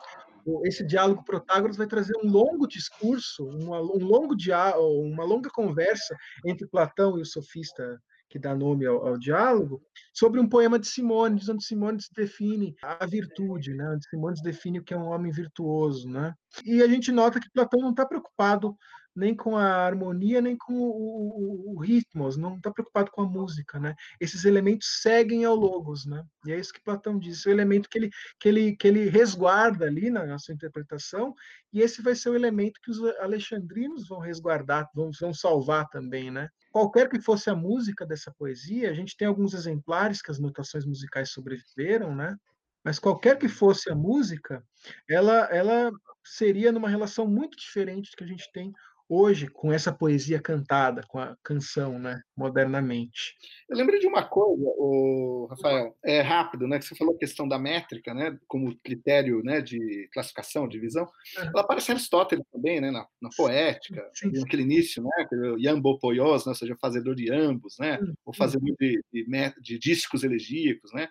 [0.64, 6.16] esse diálogo Protágoras vai trazer um longo discurso, uma, um longo diálogo, uma longa conversa
[6.44, 8.00] entre Platão e o sofista
[8.32, 9.82] que dá nome ao, ao, diálogo,
[10.14, 13.90] sobre um poema de Simônides, onde Simônides define a virtude, né?
[13.90, 16.08] onde Simônides define o que é um homem virtuoso.
[16.08, 16.32] Né?
[16.64, 18.74] E a gente nota que Platão não está preocupado
[19.14, 23.28] nem com a harmonia, nem com o, o, o ritmos, não está preocupado com a
[23.28, 23.94] música, né?
[24.20, 26.24] Esses elementos seguem ao logos, né?
[26.46, 29.08] E é isso que Platão diz, é o elemento que ele, que ele, que ele
[29.08, 31.34] resguarda ali na sua interpretação,
[31.72, 36.30] e esse vai ser o elemento que os alexandrinos vão resguardar, vão, vão salvar também,
[36.30, 36.48] né?
[36.70, 40.86] Qualquer que fosse a música dessa poesia, a gente tem alguns exemplares que as notações
[40.86, 42.36] musicais sobreviveram, né?
[42.84, 44.64] Mas qualquer que fosse a música,
[45.08, 45.92] ela, ela
[46.24, 48.72] seria numa relação muito diferente do que a gente tem
[49.08, 53.34] hoje com essa poesia cantada, com a canção, né, modernamente.
[53.68, 57.46] Eu lembrei de uma coisa, o Rafael, é rápido, né, que você falou a questão
[57.46, 61.04] da métrica, né, como critério, né, de classificação, de divisão.
[61.04, 61.44] Uhum.
[61.44, 64.40] Ela aparece em Aristóteles também, né, na, na poética, sim, sim.
[64.40, 68.14] naquele início, né, Iambo poios, né, ou seja, fazedor de ambos, né, uhum.
[68.24, 71.08] ou fazedor de, de, de dísticos elegíacos, né.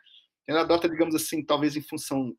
[0.47, 2.35] Ele adota, digamos assim, talvez em função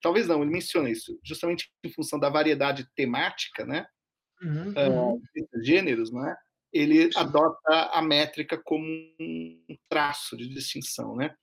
[0.00, 3.86] talvez não, ele menciona isso, justamente em função da variedade temática, né,
[4.42, 4.74] uhum.
[5.16, 6.36] Uh, gêneros, né?
[6.72, 8.84] ele adota a métrica como
[9.20, 11.34] um traço de distinção, né?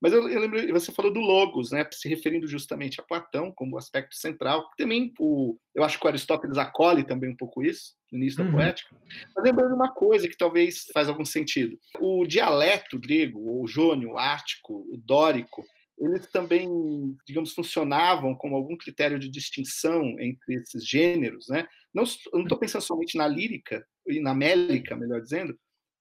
[0.00, 3.76] Mas eu, eu lembro, você falou do logos, né, se referindo justamente a Platão como
[3.76, 4.68] aspecto central.
[4.78, 8.52] Também, o, eu acho que o Aristóteles acolhe também um pouco isso, no início uhum.
[8.52, 8.96] da poética.
[9.34, 11.76] Mas lembrando uma coisa que talvez faz algum sentido.
[11.98, 15.64] O dialeto grego, o jônio, o ártico, o dórico,
[16.00, 21.66] eles também, digamos, funcionavam como algum critério de distinção entre esses gêneros, né?
[21.92, 25.58] Não estou pensando somente na lírica e na mélica, melhor dizendo,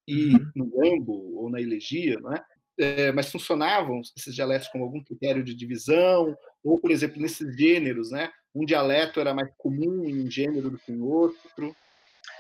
[0.08, 0.52] e uhum.
[0.56, 2.44] no lambo ou na elegia, não é?
[2.80, 3.12] é?
[3.12, 8.32] mas funcionavam esses dialetos como algum critério de divisão, ou, por exemplo, nesses gêneros, né?
[8.54, 11.76] Um dialeto era mais comum em um gênero do que em outro.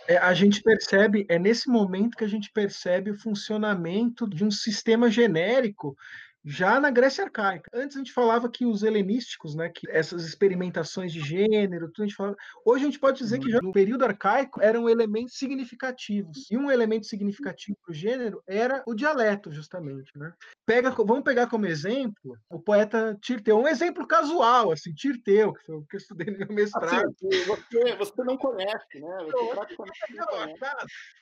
[0.08, 4.52] É, a gente percebe, é nesse momento que a gente percebe o funcionamento de um
[4.52, 5.98] sistema genérico
[6.47, 7.69] já na Grécia arcaica.
[7.73, 12.07] Antes a gente falava que os helenísticos, né, que essas experimentações de gênero, tudo a
[12.07, 12.38] gente falava...
[12.65, 16.49] hoje a gente pode dizer que já no período arcaico eram elementos significativos.
[16.49, 20.31] E um elemento significativo para o gênero era o dialeto, justamente, né?
[20.65, 25.75] Pega, vamos pegar como exemplo o poeta Tirteu, um exemplo casual, assim, Tirteu, que foi
[25.75, 27.10] o que eu estudei no meu mestrado.
[27.10, 29.17] Assim, você, você não conhece, né?
[29.25, 30.60] Você praticamente não, conhece.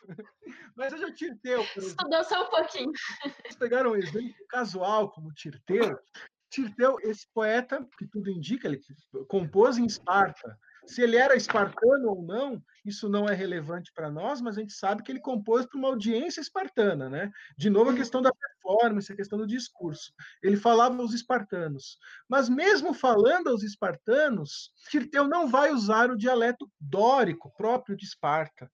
[0.77, 1.61] Mas eu já Tirteu.
[1.77, 2.91] Estudou só um pouquinho.
[3.23, 5.97] Vocês pegaram um exemplo casual como Tirteu.
[6.49, 8.81] Tirteu, esse poeta, que tudo indica, ele
[9.27, 10.59] compôs em Esparta.
[10.87, 14.73] Se ele era espartano ou não, isso não é relevante para nós, mas a gente
[14.73, 17.31] sabe que ele compôs para uma audiência espartana, né?
[17.57, 20.13] De novo, a questão da performance, a questão do discurso.
[20.43, 21.97] Ele falava aos espartanos.
[22.29, 28.71] Mas mesmo falando aos espartanos, Tirteu não vai usar o dialeto dórico próprio de Esparta.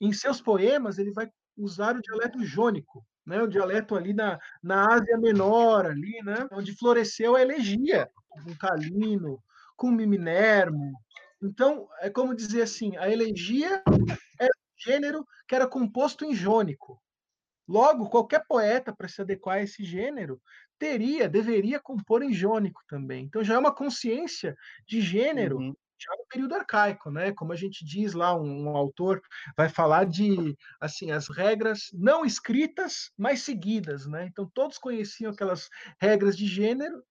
[0.00, 4.86] Em seus poemas, ele vai usar o dialeto jônico, né, o dialeto ali na, na
[4.94, 8.10] Ásia Menor, ali, né, onde floresceu a elegia,
[8.42, 9.42] com Calino,
[9.76, 10.92] com Miminermo.
[11.42, 13.82] Então, é como dizer assim, a elegia
[14.40, 17.00] era um gênero que era composto em jônico.
[17.68, 20.40] Logo, qualquer poeta, para se adequar a esse gênero,
[20.78, 23.26] teria, deveria compor em jônico também.
[23.26, 27.32] Então, já é uma consciência de gênero uhum já no período arcaico, né?
[27.32, 29.20] Como a gente diz lá, um, um, autor
[29.56, 34.26] vai falar de assim as regras não escritas, mas seguidas, né?
[34.26, 35.68] Então todos conheciam aquelas
[36.00, 37.02] regras de gênero,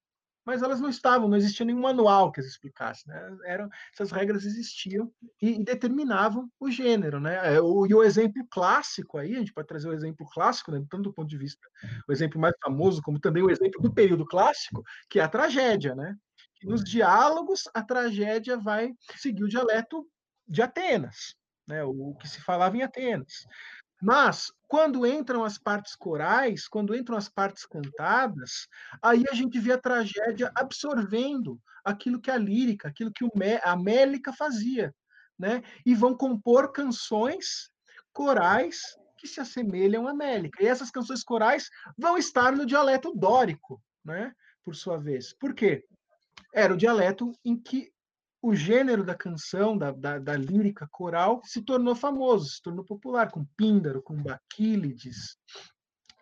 [0.48, 3.38] mas elas não estavam, não existia nenhum manual que as explicasse, né?
[3.46, 7.56] Eram essas regras existiam e, e determinavam o gênero, né?
[7.56, 10.80] É, o, e o exemplo clássico aí, a gente pode trazer o exemplo clássico, né?
[10.90, 11.68] tanto do ponto de vista
[12.08, 15.94] o exemplo mais famoso, como também o exemplo do período clássico, que é a tragédia,
[15.94, 16.16] né?
[16.64, 20.08] Nos diálogos a tragédia vai seguir o dialeto
[20.48, 21.36] de Atenas,
[21.68, 23.46] né, o que se falava em Atenas.
[24.02, 28.68] Mas quando entram as partes corais, quando entram as partes cantadas,
[29.02, 33.26] aí a gente vê a tragédia absorvendo aquilo que a lírica, aquilo que
[33.64, 34.94] a mélica fazia,
[35.38, 35.64] né?
[35.86, 37.72] E vão compor canções
[38.14, 38.80] corais
[39.18, 40.62] que se assemelham à mélica.
[40.62, 41.68] E essas canções corais
[41.98, 44.32] vão estar no dialeto dórico, né?
[44.64, 45.34] Por sua vez.
[45.34, 45.84] Por quê?
[46.58, 47.92] Era o dialeto em que
[48.42, 53.32] o gênero da canção, da, da, da, lírica coral, se tornou famoso, se tornou popular,
[53.32, 55.38] com Píndaro, com Baquílides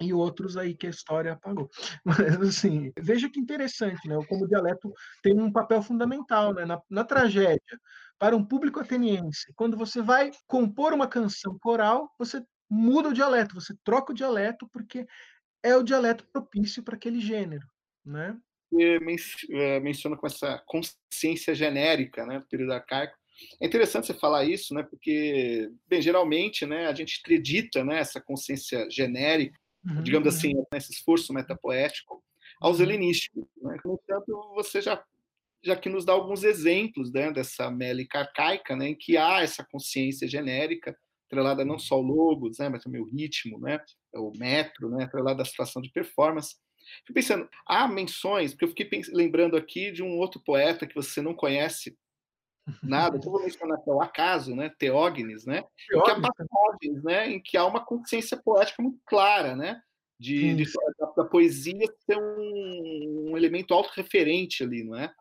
[0.01, 1.69] e outros aí que a história apagou.
[2.03, 4.17] Mas, assim, veja que interessante, né?
[4.27, 4.93] Como o dialeto
[5.23, 6.65] tem um papel fundamental né?
[6.65, 7.79] na, na tragédia.
[8.19, 13.55] Para um público ateniense, quando você vai compor uma canção coral, você muda o dialeto,
[13.55, 15.05] você troca o dialeto, porque
[15.63, 17.67] é o dialeto propício para aquele gênero,
[18.03, 18.37] né?
[18.73, 23.15] Eh, menciona com essa consciência genérica né, do período arcaico.
[23.61, 28.19] É interessante você falar isso, né, porque, bem, geralmente né, a gente acredita né, essa
[28.19, 30.01] consciência genérica, uhum.
[30.01, 32.23] digamos assim, esse esforço metapoético,
[32.59, 32.85] aos uhum.
[32.85, 33.45] helenísticos.
[33.61, 33.77] Né?
[33.83, 35.03] No entanto, você já,
[35.63, 39.65] já que nos dá alguns exemplos né, dessa mélica arcaica, né, em que há essa
[39.65, 40.97] consciência genérica,
[41.27, 43.79] atrelada não só ao logos, né, mas também o ritmo, né,
[44.13, 46.55] o metro, né, atrelada à situação de performance,
[46.99, 51.21] Fico pensando, há menções, porque eu fiquei lembrando aqui de um outro poeta que você
[51.21, 51.97] não conhece
[52.81, 54.71] nada, eu vou mencionar que é o Acaso, né?
[54.77, 55.63] Teógenes, né?
[55.87, 56.21] Teógenes.
[56.21, 57.29] Que há passagens, né?
[57.29, 59.81] Em que há uma consciência poética muito clara, né?
[60.19, 60.65] De, de
[60.97, 65.13] da, da, poesia ser um, um elemento autorreferente ali, não é?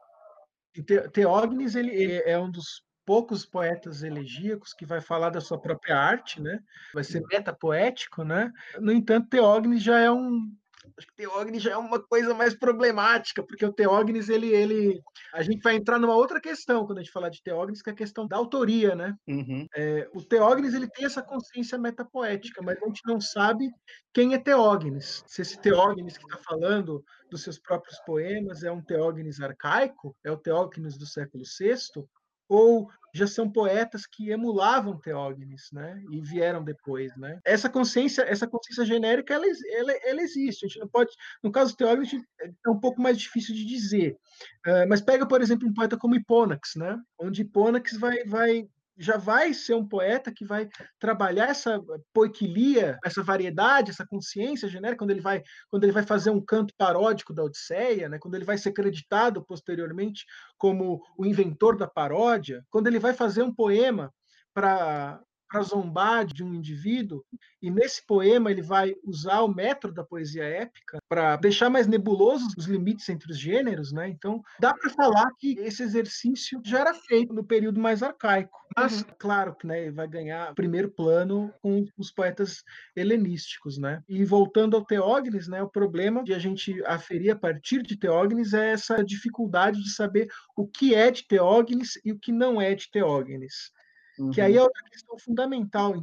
[1.13, 6.41] Teógenes ele é um dos poucos poetas elegíacos que vai falar da sua própria arte,
[6.41, 6.61] né?
[6.93, 8.53] Vai ser metapoético, né?
[8.81, 10.51] No entanto, Teógenes já é um
[10.97, 15.01] Acho que Teógenes já é uma coisa mais problemática, porque o Teógenes, ele, ele.
[15.33, 17.93] A gente vai entrar numa outra questão quando a gente falar de Teógenes, que é
[17.93, 19.15] a questão da autoria, né?
[19.27, 19.67] Uhum.
[19.75, 23.71] É, o Teógenes ele tem essa consciência metapoética, mas a gente não sabe
[24.13, 25.25] quem é Teógenes.
[25.27, 30.31] Se esse Teógenes que está falando dos seus próprios poemas é um Teógenes arcaico, é
[30.31, 32.05] o Teógenes do século VI,
[32.49, 36.03] ou já são poetas que emulavam Teógenes, né?
[36.11, 37.39] E vieram depois, né?
[37.45, 40.65] Essa consciência, essa consciência genérica, ela, ela, ela existe.
[40.65, 44.19] A gente não pode, no caso do Teógenes, é um pouco mais difícil de dizer.
[44.67, 46.99] Uh, mas pega, por exemplo, um poeta como Hipônax, né?
[47.17, 51.81] Onde Hipônax vai, vai já vai ser um poeta que vai trabalhar essa
[52.13, 56.73] poiquilia, essa variedade, essa consciência genérica, quando ele vai, quando ele vai fazer um canto
[56.79, 58.19] paródico da Odisseia, né?
[58.19, 60.25] quando ele vai ser creditado posteriormente
[60.57, 64.13] como o inventor da paródia, quando ele vai fazer um poema
[64.53, 65.21] para
[65.55, 67.25] para zombar de um indivíduo,
[67.63, 72.53] e nesse poema ele vai usar o método da poesia épica para deixar mais nebulosos
[72.59, 74.09] os limites entre os gêneros, né?
[74.09, 78.59] Então, dá para falar que esse exercício já era feito no período mais arcaico.
[78.77, 79.09] Mas, uhum.
[79.17, 82.65] claro que né, vai ganhar primeiro plano com os poetas
[82.97, 84.03] helenísticos, né?
[84.09, 88.55] E voltando ao Teógenes, né, o problema de a gente aferir a partir de Teógenes
[88.55, 92.75] é essa dificuldade de saber o que é de Teógenes e o que não é
[92.75, 93.71] de Teógenes.
[94.19, 94.31] Uhum.
[94.31, 95.95] Que aí é outra questão fundamental,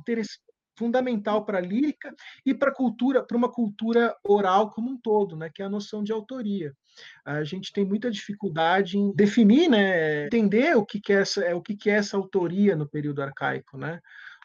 [0.77, 2.13] fundamental para a lírica
[2.45, 5.69] e para a cultura, para uma cultura oral como um todo, né, que é a
[5.69, 6.73] noção de autoria.
[7.23, 11.61] A gente tem muita dificuldade em definir, né, entender o que, que é essa, o
[11.61, 13.99] que, que é essa autoria no período arcaico, né?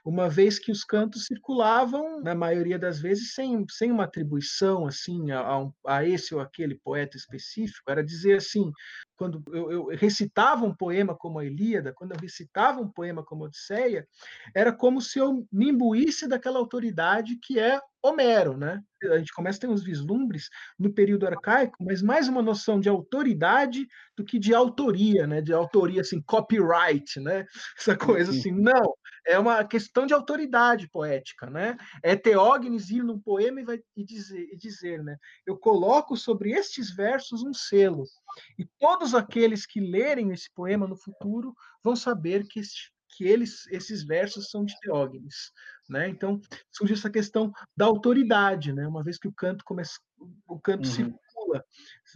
[0.07, 5.33] uma vez que os cantos circulavam, na maioria das vezes, sem, sem uma atribuição assim
[5.33, 8.71] a, a esse ou aquele poeta específico, era dizer assim,
[9.17, 13.45] quando eu, eu, recitava um poema como a Ilíada, quando eu recitava um poema como
[13.45, 14.07] a Odisseia,
[14.55, 18.81] era como se eu me imbuísse daquela autoridade que é Homero, né?
[19.11, 20.49] A gente começa a ter uns vislumbres
[20.79, 25.41] no período arcaico, mas mais uma noção de autoridade do que de autoria, né?
[25.41, 27.45] De autoria assim, copyright, né?
[27.77, 28.95] Essa coisa assim, não,
[29.27, 31.77] é uma questão de autoridade poética, né?
[32.03, 35.17] É Teógenes ir num poema e, vai, e, dizer, e dizer, né?
[35.45, 38.05] Eu coloco sobre estes versos um selo,
[38.59, 43.67] e todos aqueles que lerem esse poema no futuro vão saber que este que eles,
[43.69, 45.51] esses versos são de Teógenes,
[45.89, 46.09] né?
[46.09, 48.87] Então surge essa questão da autoridade, né?
[48.87, 49.99] Uma vez que o canto começa,
[50.47, 50.93] o canto uhum.
[50.93, 51.65] circula,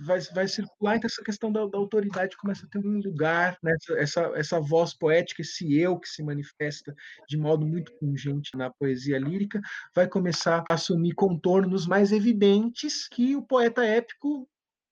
[0.00, 3.74] vai, vai circular, então essa questão da, da autoridade começa a ter um lugar, né?
[3.74, 6.94] essa, essa, essa voz poética, esse eu que se manifesta
[7.28, 9.61] de modo muito pungente na poesia lírica,
[9.94, 14.48] vai começar a assumir contornos mais evidentes que o poeta épico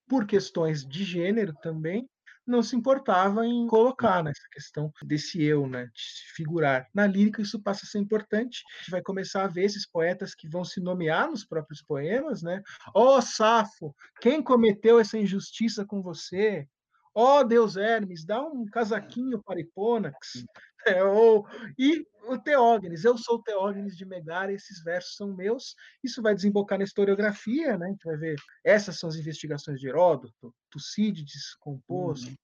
[0.08, 2.08] por questões de gênero também,
[2.48, 6.88] não se importava em colocar nessa questão desse eu, né, de figurar.
[6.94, 8.62] Na lírica isso passa a ser importante.
[8.64, 12.42] A gente vai começar a ver esses poetas que vão se nomear nos próprios poemas,
[12.42, 12.62] né?
[12.94, 16.66] Ó oh, Safo, quem cometeu essa injustiça com você?
[17.14, 20.44] Ó oh, Deus Hermes, dá um casaquinho para Hipônax.
[20.86, 21.46] É, ou,
[21.78, 25.74] e o Teógenes, eu sou Teógenes de Megara, esses versos são meus.
[26.02, 27.86] Isso vai desembocar na historiografia, né?
[27.86, 32.34] A gente vai ver, essas são as investigações de Heródoto, Tucídides compôs, uhum.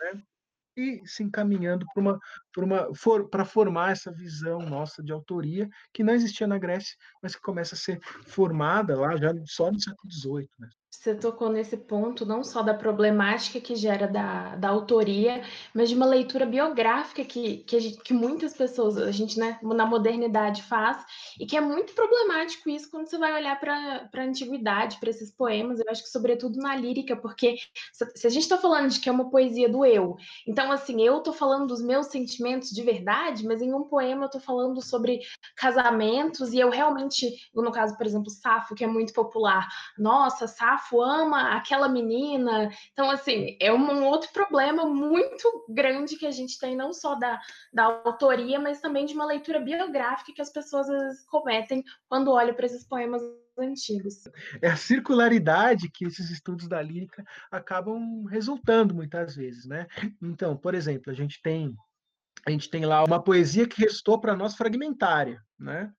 [0.00, 0.22] né?
[0.76, 2.20] e se encaminhando para uma,
[2.56, 7.34] uma for, para formar essa visão nossa de autoria que não existia na Grécia, mas
[7.34, 10.48] que começa a ser formada lá já só no século XVIII.
[10.58, 10.68] Né?
[10.92, 15.42] Você tocou nesse ponto não só da problemática que gera da, da autoria,
[15.74, 20.62] mas de uma leitura biográfica que, que, que muitas pessoas, a gente né, na modernidade
[20.62, 21.02] faz,
[21.40, 25.30] e que é muito problemático isso quando você vai olhar para a antiguidade, para esses
[25.30, 27.56] poemas, eu acho que sobretudo na lírica, porque
[28.14, 31.18] se a gente está falando de que é uma poesia do eu, então assim, eu
[31.18, 35.20] estou falando dos meus sentimentos de verdade, mas em um poema eu estou falando sobre
[35.56, 39.66] casamentos, e eu realmente, no caso, por exemplo, Safo, que é muito popular,
[39.98, 42.70] nossa, Safo Safo ama aquela menina.
[42.92, 47.40] Então, assim, é um outro problema muito grande que a gente tem, não só da,
[47.72, 50.86] da autoria, mas também de uma leitura biográfica que as pessoas
[51.30, 53.22] cometem quando olham para esses poemas
[53.58, 54.24] antigos.
[54.60, 59.86] É a circularidade que esses estudos da lírica acabam resultando muitas vezes, né?
[60.20, 61.74] Então, por exemplo, a gente tem
[62.44, 65.92] a gente tem lá uma poesia que restou para nós fragmentária, né?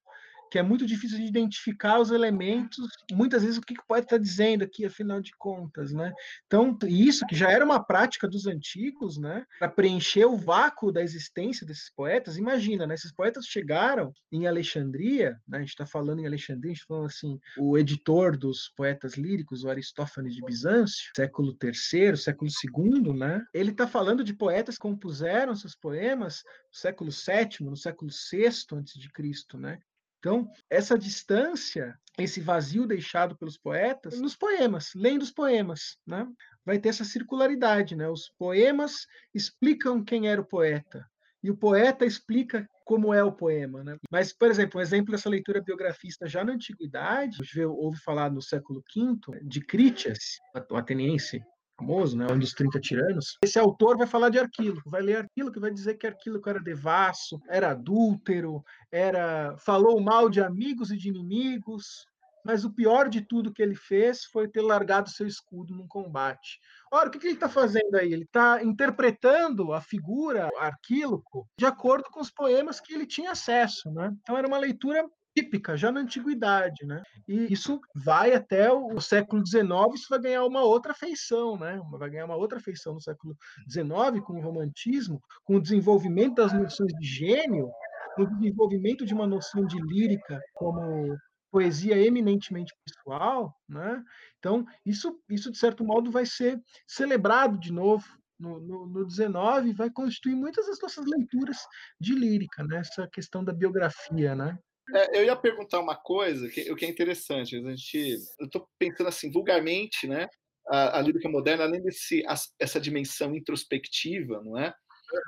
[0.53, 4.17] Que é muito difícil de identificar os elementos, muitas vezes o que o poeta está
[4.19, 6.13] dizendo aqui, afinal de contas, né?
[6.45, 9.47] Então, isso que já era uma prática dos antigos, né?
[9.57, 12.93] Para preencher o vácuo da existência desses poetas, imagina, né?
[12.93, 15.57] Esses poetas chegaram em Alexandria, né?
[15.57, 19.15] A gente está falando em Alexandria, a gente está falando assim, o editor dos poetas
[19.15, 23.43] líricos, o Aristófanes de Bizâncio, século III, século II, né?
[23.55, 28.49] Ele está falando de poetas que compuseram seus poemas no século VII, no século VI
[28.73, 29.79] antes de Cristo, né?
[30.23, 36.25] Então, essa distância, esse vazio deixado pelos poetas, nos poemas, lendo os poemas, né?
[36.65, 37.93] vai ter essa circularidade.
[37.93, 38.07] Né?
[38.07, 39.05] Os poemas
[39.35, 41.05] explicam quem era o poeta,
[41.43, 43.83] e o poeta explica como é o poema.
[43.83, 43.97] Né?
[44.09, 48.31] Mas, por exemplo, um exemplo dessa leitura biografista já na antiguidade, a gente ouve falar
[48.31, 50.39] no século V de Crítias,
[50.71, 51.43] o ateniense
[51.83, 55.57] famoso, né, onde os 30 tiranos, esse autor vai falar de Arquíloco, vai ler Arquíloco
[55.57, 60.97] e vai dizer que Arquíloco era devasso, era adúltero, era falou mal de amigos e
[60.97, 62.05] de inimigos,
[62.45, 66.59] mas o pior de tudo que ele fez foi ter largado seu escudo num combate.
[66.91, 68.11] Ora, o que, ele está fazendo aí?
[68.11, 73.89] Ele está interpretando a figura Arquíloco de acordo com os poemas que ele tinha acesso.
[73.91, 74.13] Né?
[74.21, 75.05] Então era uma leitura
[75.35, 77.01] típica, já na antiguidade, né?
[77.27, 79.63] E isso vai até o século XIX,
[79.95, 81.81] isso vai ganhar uma outra feição, né?
[81.91, 83.35] Vai ganhar uma outra feição no século
[83.69, 87.69] XIX, com o romantismo, com o desenvolvimento das noções de gênio,
[88.17, 91.17] o desenvolvimento de uma noção de lírica como
[91.51, 94.03] poesia eminentemente pessoal, né?
[94.39, 98.05] Então, isso, isso de certo modo vai ser celebrado de novo
[98.39, 101.57] no, no, no 19 vai constituir muitas das nossas leituras
[101.99, 102.77] de lírica, né?
[102.77, 104.57] Essa questão da biografia, né?
[104.91, 107.55] É, eu ia perguntar uma coisa que, o que é interessante.
[107.55, 110.27] A gente, eu estou pensando assim, vulgarmente, né?
[110.67, 112.23] A, a lírica moderna, além desse
[112.59, 114.73] essa dimensão introspectiva, não é?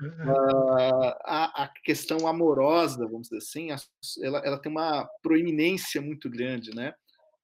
[0.01, 3.67] Uh, a, a, questão amorosa, vamos dizer assim,
[4.23, 6.93] ela, ela tem uma proeminência muito grande, né?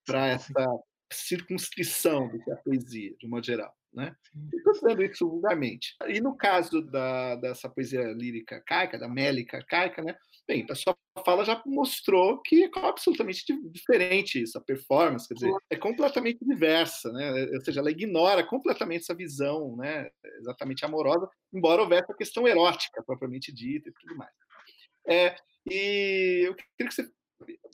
[0.06, 0.68] Para essa
[1.12, 3.72] circunscrição do que é a poesia, de modo geral.
[3.94, 4.16] Né?
[4.54, 5.96] Estou fazendo isso vulgarmente.
[6.08, 10.16] E no caso da, dessa poesia lírica caica, da mélica caica, né?
[10.52, 10.94] Bem, a sua
[11.24, 17.10] fala já mostrou que é absolutamente diferente isso, a performance, quer dizer, é completamente diversa,
[17.14, 17.48] né?
[17.54, 20.10] Ou seja, ela ignora completamente essa visão, né?
[20.40, 24.34] Exatamente amorosa, embora houvesse a questão erótica propriamente dita e tudo mais.
[25.08, 25.38] É,
[25.70, 27.10] e eu queria que você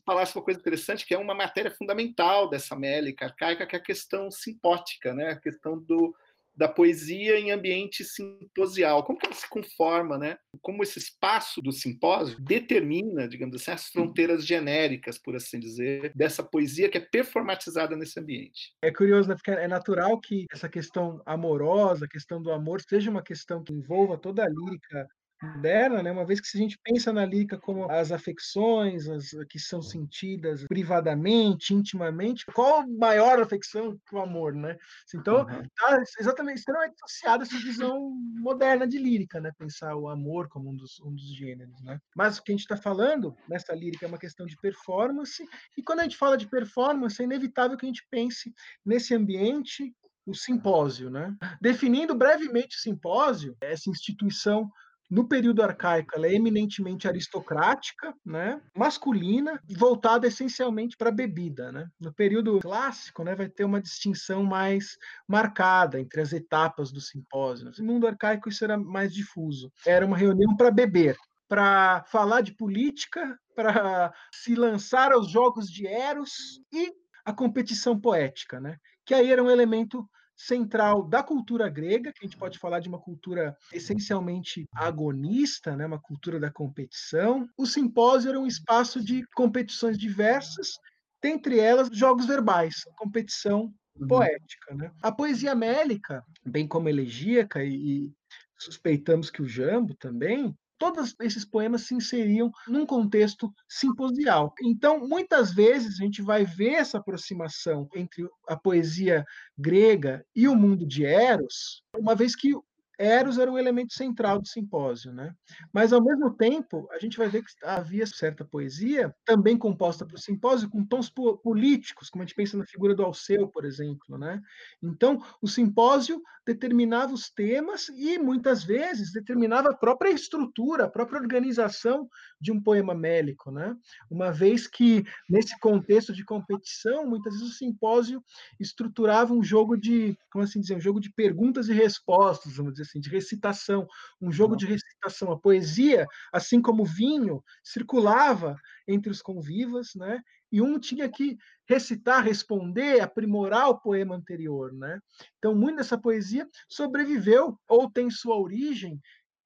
[0.06, 3.84] falasse uma coisa interessante, que é uma matéria fundamental dessa mélica arcaica, que é a
[3.84, 5.32] questão simpótica, né?
[5.32, 6.16] a questão do,
[6.58, 9.04] da poesia em ambiente simposial.
[9.04, 10.38] Como que ela se conforma, né?
[10.62, 16.44] Como esse espaço do simpósio determina, digamos assim, as fronteiras genéricas, por assim dizer, dessa
[16.44, 18.74] poesia que é performatizada nesse ambiente.
[18.82, 19.36] É curioso, né?
[19.36, 23.74] Porque é natural que essa questão amorosa, a questão do amor, seja uma questão que
[23.74, 25.08] envolva toda a lírica
[25.42, 26.12] moderna, né?
[26.12, 29.82] uma vez que se a gente pensa na lírica como as afecções as, que são
[29.82, 34.78] sentidas privadamente, intimamente, qual a maior afecção que o amor, né?
[35.14, 35.64] Então, uhum.
[35.76, 39.52] tá exatamente extremamente associada essa visão moderna de lírica, né?
[39.58, 42.00] Pensar o amor como um dos, um dos gêneros, né?
[42.16, 45.44] Mas o que a gente está falando nessa lírica é uma questão de performance,
[45.78, 48.54] e quando a gente fala de performance, é inevitável que a gente pense
[48.86, 49.94] nesse ambiente
[50.26, 51.34] o simpósio, né?
[51.62, 54.70] Definindo brevemente o simpósio, essa instituição
[55.10, 61.72] no período arcaico, ela é eminentemente aristocrática, né, masculina voltada essencialmente para a bebida.
[61.72, 61.88] Né?
[62.00, 64.98] No período clássico, né, vai ter uma distinção mais
[65.28, 67.72] marcada entre as etapas do simpósio.
[67.78, 69.72] No mundo arcaico, isso era mais difuso.
[69.86, 75.88] Era uma reunião para beber, para falar de política, para se lançar aos jogos de
[75.88, 76.92] Eros e
[77.24, 78.78] a competição poética, né?
[79.06, 80.08] que aí era um elemento
[80.38, 85.86] central da cultura grega, que a gente pode falar de uma cultura essencialmente agonista, né,
[85.86, 87.50] uma cultura da competição.
[87.58, 90.78] O simpósio era um espaço de competições diversas,
[91.22, 94.08] dentre elas jogos verbais, competição uhum.
[94.08, 94.76] poética.
[94.76, 94.92] Né?
[95.02, 98.12] A poesia mélica, bem como elegíaca, e, e
[98.60, 104.54] suspeitamos que o jambo também, todos esses poemas se inseriam num contexto simposial.
[104.64, 109.26] Então, muitas vezes a gente vai ver essa aproximação entre a poesia
[109.58, 112.54] grega e o mundo de Eros, uma vez que
[112.98, 115.34] Eros era um elemento central do simpósio, né?
[115.72, 120.16] Mas ao mesmo tempo, a gente vai ver que havia certa poesia também composta para
[120.16, 121.12] o simpósio com tons
[121.44, 124.42] políticos, como a gente pensa na figura do Alceu, por exemplo, né?
[124.82, 131.20] Então, o simpósio determinava os temas e muitas vezes determinava a própria estrutura, a própria
[131.20, 132.08] organização
[132.40, 133.76] de um poema mélico, né?
[134.10, 138.24] Uma vez que nesse contexto de competição, muitas vezes o simpósio
[138.60, 142.84] estruturava um jogo de, como assim dizer, um jogo de perguntas e respostas, vamos dizer
[142.84, 143.88] assim, de recitação,
[144.22, 145.32] um jogo de recitação.
[145.32, 148.56] A poesia, assim como o vinho, circulava
[148.88, 150.22] entre os convivas, né?
[150.52, 155.00] E um tinha que recitar, responder, aprimorar o poema anterior, né?
[155.38, 159.00] Então, muito dessa poesia sobreviveu ou tem sua origem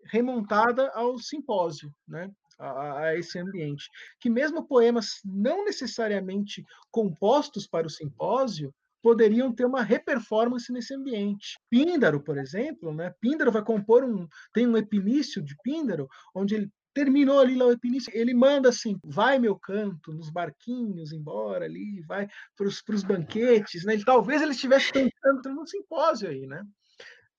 [0.05, 2.29] remontada ao simpósio, né?
[2.63, 3.89] A, a, esse ambiente.
[4.19, 11.57] Que mesmo poemas não necessariamente compostos para o simpósio, poderiam ter uma reperformance nesse ambiente.
[11.69, 13.13] Píndaro, por exemplo, né?
[13.19, 17.71] Píndaro vai compor um tem um epinício de Píndaro, onde ele terminou ali lá o
[17.71, 23.85] epinício, ele manda assim, vai meu canto, nos barquinhos, embora ali, vai para os banquetes,
[23.85, 23.93] né?
[23.93, 26.63] Ele, talvez ele estivesse pensando num simpósio aí, né?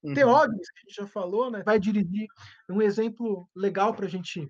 [0.03, 0.15] Uhum.
[0.15, 1.63] Teógenes, que a gente já falou, né?
[1.65, 2.27] Vai dirigir
[2.69, 4.49] um exemplo legal para a gente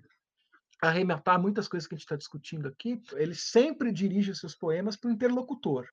[0.89, 3.01] arrematar muitas coisas que a gente está discutindo aqui.
[3.13, 5.87] Ele sempre dirige seus poemas para o interlocutor.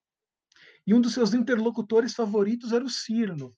[0.86, 3.54] E um dos seus interlocutores favoritos era o Cirno,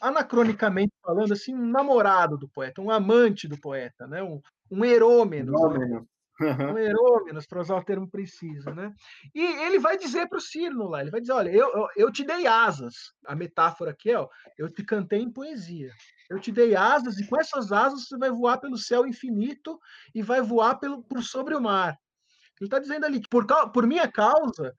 [0.00, 4.22] anacronicamente falando, assim, um namorado do poeta, um amante do poeta, né?
[4.22, 5.52] um, um herômeno.
[5.78, 6.04] Né?
[6.40, 8.92] Um herômenos, para usar o termo preciso, né?
[9.34, 12.12] E ele vai dizer para o Cirno lá, ele vai dizer, olha, eu, eu, eu,
[12.12, 13.12] te dei asas.
[13.26, 14.28] A metáfora aqui é, ó,
[14.58, 15.92] eu te cantei em poesia.
[16.28, 19.78] Eu te dei asas e com essas asas você vai voar pelo céu infinito
[20.14, 21.98] e vai voar pelo, por sobre o mar.
[22.60, 24.74] Ele está dizendo ali que por, por minha causa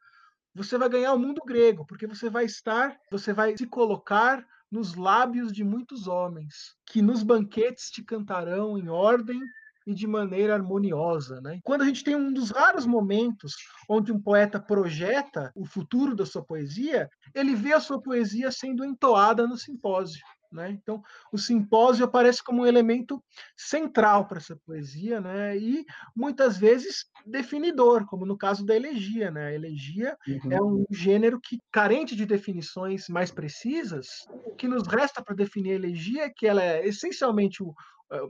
[0.53, 4.95] você vai ganhar o mundo grego, porque você vai estar, você vai se colocar nos
[4.95, 9.41] lábios de muitos homens, que nos banquetes te cantarão em ordem
[9.85, 11.41] e de maneira harmoniosa.
[11.41, 11.59] Né?
[11.63, 13.55] Quando a gente tem um dos raros momentos
[13.89, 18.85] onde um poeta projeta o futuro da sua poesia, ele vê a sua poesia sendo
[18.85, 20.21] entoada no simpósio.
[20.51, 20.69] Né?
[20.71, 21.01] Então,
[21.31, 23.23] o simpósio aparece como um elemento
[23.55, 25.57] central para essa poesia, né?
[25.57, 29.31] e muitas vezes definidor, como no caso da elegia.
[29.31, 29.47] Né?
[29.47, 30.51] A elegia uhum.
[30.51, 35.71] é um gênero que, carente de definições mais precisas, o que nos resta para definir
[35.71, 37.73] a elegia é que ela é essencialmente o,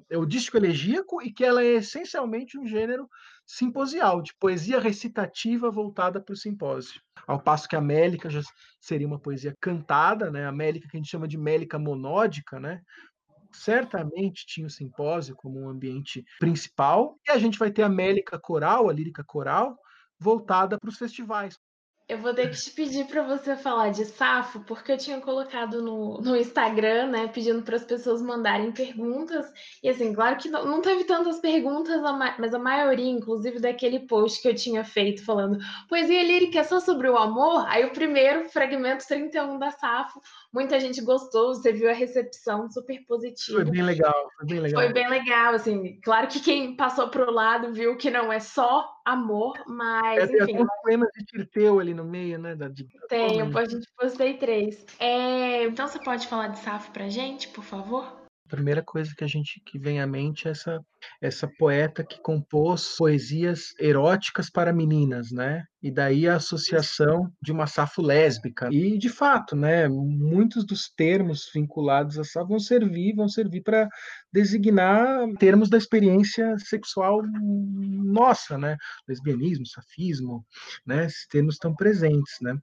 [0.10, 3.10] é o disco elegíaco e que ela é essencialmente um gênero
[3.46, 7.02] simposial, de poesia recitativa voltada para o simpósio.
[7.28, 8.42] Ao passo que a Mélica já
[8.80, 10.46] seria uma poesia cantada, né?
[10.46, 12.82] a Mélica que a gente chama de Mélica monódica, né?
[13.52, 18.40] certamente tinha o simpósio como um ambiente principal, e a gente vai ter a Mélica
[18.40, 19.78] coral, a lírica coral,
[20.18, 21.58] voltada para os festivais.
[22.12, 25.82] Eu vou ter que te pedir para você falar de Safo, porque eu tinha colocado
[25.82, 29.45] no, no Instagram, né, pedindo para as pessoas mandarem perguntas.
[29.82, 32.01] E assim, claro que não, não teve tantas perguntas,
[32.38, 35.57] mas a maioria, inclusive daquele post que eu tinha feito falando
[35.88, 37.66] poesia lírica é só sobre o amor.
[37.70, 43.01] Aí o primeiro, fragmento 31 da Safo, muita gente gostou, você viu a recepção super
[43.05, 43.62] positiva.
[43.62, 44.84] Foi bem legal, foi bem legal.
[44.84, 45.97] Foi bem legal, assim.
[46.03, 50.36] Claro que quem passou para o lado viu que não é só amor, mas é,
[50.36, 50.45] enfim.
[50.45, 52.56] Tem um poema de Tirteu ali no meio, né?
[52.56, 52.88] Da, de...
[53.10, 54.86] Tenho, a gente postei três.
[54.99, 58.21] É, então você pode falar de Safo pra gente, por favor?
[58.52, 60.80] Primeira coisa que a gente que vem à mente é essa
[61.22, 65.64] essa poeta que compôs poesias eróticas para meninas, né?
[65.82, 68.70] E daí a associação de uma safo lésbica.
[68.72, 73.89] E de fato, né, muitos dos termos vinculados a safo vão servir, vão servir para
[74.32, 78.78] designar termos da experiência sexual nossa, né?
[79.08, 80.45] Lesbianismo, safismo,
[80.86, 81.06] né?
[81.06, 82.56] Esses termos estão presentes, né?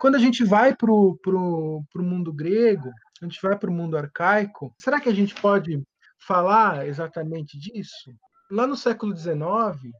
[0.00, 2.90] Quando a gente vai para o mundo grego,
[3.22, 5.82] a gente vai para o mundo arcaico, será que a gente pode
[6.18, 8.14] falar exatamente disso?
[8.50, 9.92] Lá no século XIX,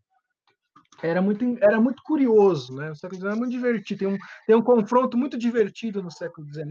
[1.03, 2.91] era muito, era muito curioso, né?
[2.91, 6.47] O século XIX é muito divertido, tem um, tem um confronto muito divertido no século
[6.53, 6.69] XIX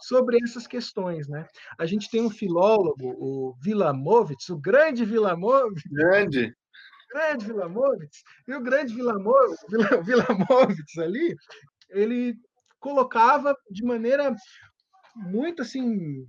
[0.00, 1.46] sobre essas questões, né?
[1.78, 5.84] A gente tem um filólogo, o Vilamovitz, o grande Vilamovitz.
[5.90, 6.54] Grande.
[7.12, 8.22] Grande Vilamovitz.
[8.48, 9.62] E o grande Vilamovitz,
[10.04, 11.36] Vilamovitz ali,
[11.90, 12.34] ele
[12.80, 14.34] colocava de maneira
[15.14, 16.26] muito assim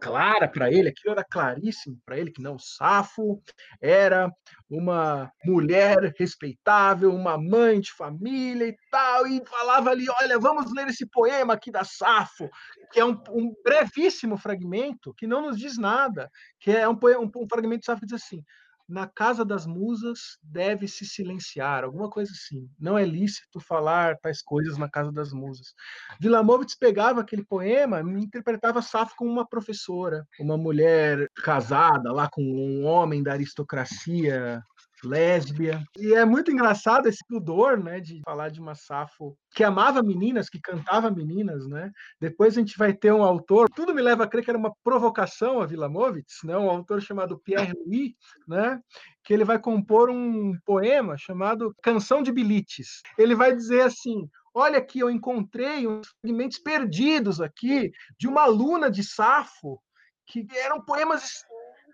[0.00, 3.42] clara para ele, aquilo era claríssimo para ele que não Safo
[3.80, 4.30] era
[4.68, 10.88] uma mulher respeitável, uma mãe de família e tal, e falava ali, olha, vamos ler
[10.88, 12.48] esse poema aqui da Safo,
[12.92, 17.30] que é um, um brevíssimo fragmento que não nos diz nada, que é um, um,
[17.42, 18.42] um fragmento de Safo que diz assim:
[18.88, 22.68] na casa das musas deve se silenciar, alguma coisa assim.
[22.78, 25.74] Não é lícito falar tais coisas na casa das musas.
[26.20, 32.42] Vilamovitz pegava aquele poema e interpretava Safo como uma professora, uma mulher casada lá com
[32.42, 34.62] um homem da aristocracia
[35.04, 35.82] lésbia.
[35.98, 40.48] E é muito engraçado esse pudor, né, de falar de uma Safo que amava meninas,
[40.48, 41.90] que cantava meninas, né?
[42.20, 44.74] Depois a gente vai ter um autor, tudo me leva a crer que era uma
[44.84, 46.56] provocação a Vilamovitz, né?
[46.56, 48.12] Um autor chamado Pierre Louis,
[48.46, 48.80] né?
[49.24, 53.00] Que ele vai compor um poema chamado Canção de Bilites.
[53.18, 58.90] Ele vai dizer assim: Olha aqui, eu encontrei uns fragmentos perdidos aqui de uma aluna
[58.90, 59.78] de Safo
[60.26, 61.44] que eram poemas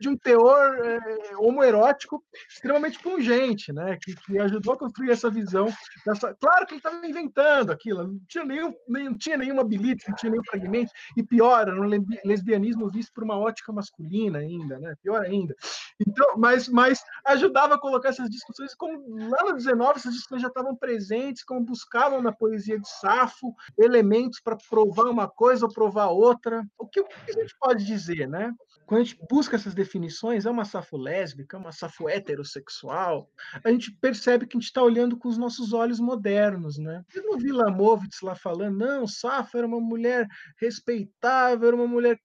[0.00, 3.98] de um teor é, homoerótico extremamente pungente, né?
[4.02, 5.68] Que, que, ajudou a construir essa visão.
[6.06, 6.34] Dessa...
[6.34, 10.30] Claro que ele estava inventando aquilo, não tinha, nenhum, não tinha nenhuma bilite, não tinha
[10.30, 11.88] nenhum fragmento, e pior, era um
[12.24, 14.94] lesbianismo visto por uma ótica masculina ainda, né?
[15.02, 15.54] Pior ainda.
[16.00, 20.48] Então, mas, mas ajudava a colocar essas discussões, como lá no 19 essas discussões já
[20.48, 26.06] estavam presentes, como buscavam na poesia de Safo elementos para provar uma coisa ou provar
[26.08, 26.64] outra.
[26.78, 28.52] O que, o que a gente pode dizer, né?
[28.86, 29.91] Quando a gente busca essas definições,
[30.44, 33.28] é uma safo lésbica, é uma safo heterossexual,
[33.64, 37.04] a gente percebe que a gente está olhando com os nossos olhos modernos, né?
[37.14, 40.26] E no Vila Movitz lá falando, não, Safo era uma mulher
[40.58, 42.18] respeitável, era uma mulher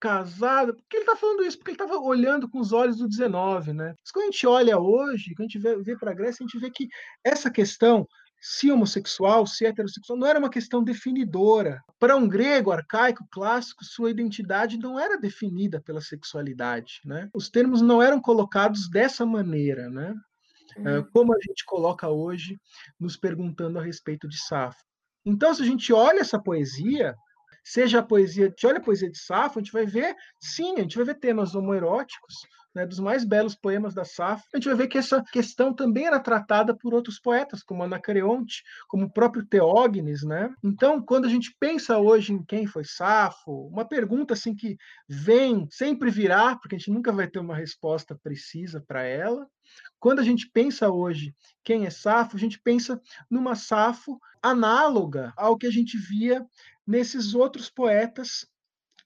[0.00, 0.74] casada.
[0.74, 1.56] Por que ele está falando isso?
[1.56, 3.94] Porque ele estava olhando com os olhos do 19, né?
[3.98, 6.46] Mas quando a gente olha hoje, quando a gente vê, vê para a Grécia, a
[6.46, 6.88] gente vê que
[7.24, 8.06] essa questão
[8.46, 11.82] se homossexual, se heterossexual, não era uma questão definidora.
[11.98, 17.00] Para um grego arcaico clássico, sua identidade não era definida pela sexualidade.
[17.06, 17.30] Né?
[17.32, 20.14] Os termos não eram colocados dessa maneira, né?
[20.76, 21.04] Uhum.
[21.12, 22.60] como a gente coloca hoje,
[22.98, 24.82] nos perguntando a respeito de Safo.
[25.24, 27.14] Então, se a gente olha essa poesia,
[27.62, 30.74] seja a poesia, a gente olha a poesia de Safo, a gente vai ver, sim,
[30.76, 32.34] a gente vai ver temas homoeróticos,
[32.74, 36.06] né, dos mais belos poemas da Safo, a gente vai ver que essa questão também
[36.06, 40.52] era tratada por outros poetas, como Anacreonte, como o próprio Teógenes, né?
[40.62, 44.76] Então, quando a gente pensa hoje em quem foi Safo, uma pergunta assim que
[45.08, 49.46] vem, sempre virá, porque a gente nunca vai ter uma resposta precisa para ela.
[50.00, 53.00] Quando a gente pensa hoje quem é Safo, a gente pensa
[53.30, 56.44] numa Safo análoga ao que a gente via
[56.86, 58.46] nesses outros poetas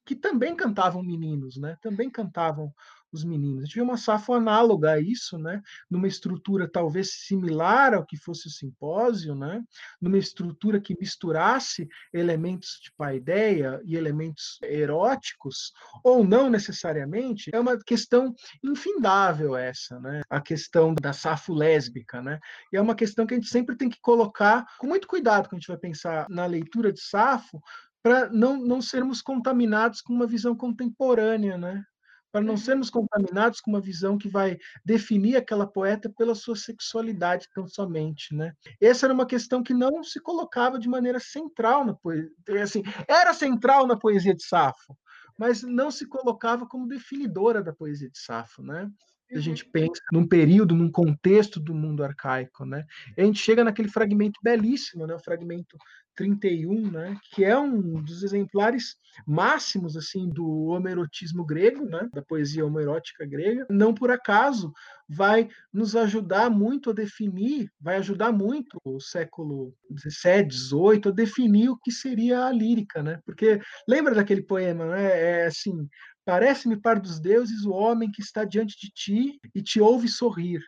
[0.04, 1.76] que também cantavam meninos, né?
[1.82, 2.72] Também cantavam
[3.12, 3.70] os meninos.
[3.76, 5.62] A uma safra análoga a isso, né?
[5.90, 9.62] numa estrutura talvez similar ao que fosse o simpósio, né?
[10.00, 17.78] numa estrutura que misturasse elementos de paideia e elementos eróticos, ou não necessariamente, é uma
[17.78, 20.22] questão infindável essa, né?
[20.28, 22.20] a questão da safo lésbica.
[22.20, 22.38] Né?
[22.72, 25.54] E é uma questão que a gente sempre tem que colocar com muito cuidado quando
[25.54, 27.60] a gente vai pensar na leitura de Safo,
[28.02, 31.84] para não, não sermos contaminados com uma visão contemporânea, né?
[32.30, 37.48] Para não sermos contaminados com uma visão que vai definir aquela poeta pela sua sexualidade
[37.54, 38.52] tão somente, né?
[38.80, 42.30] Essa era uma questão que não se colocava de maneira central na poesia,
[42.62, 44.96] assim, era central na poesia de Safo,
[45.38, 48.90] mas não se colocava como definidora da poesia de Safo, né?
[49.36, 49.70] A gente uhum.
[49.70, 52.84] pensa num período, num contexto do mundo arcaico, né?
[53.16, 55.14] E a gente chega naquele fragmento belíssimo, né?
[55.14, 55.76] O fragmento
[56.18, 62.66] 31, né, que é um dos exemplares máximos assim do homerotismo grego, né, da poesia
[62.66, 63.64] homerótica grega.
[63.70, 64.72] Não por acaso
[65.08, 71.68] vai nos ajudar muito a definir, vai ajudar muito o século 17, 18 a definir
[71.70, 73.20] o que seria a lírica, né?
[73.24, 75.42] Porque lembra daquele poema, né?
[75.42, 75.88] É assim,
[76.28, 80.62] parece-me par dos deuses o homem que está diante de ti e te ouve sorrir.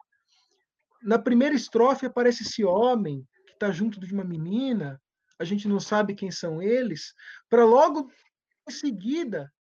[1.02, 4.98] Na primeira estrofe aparece esse homem que está junto de uma menina
[5.38, 7.14] a gente não sabe quem são eles,
[7.48, 8.11] para logo
[8.68, 9.52] em seguida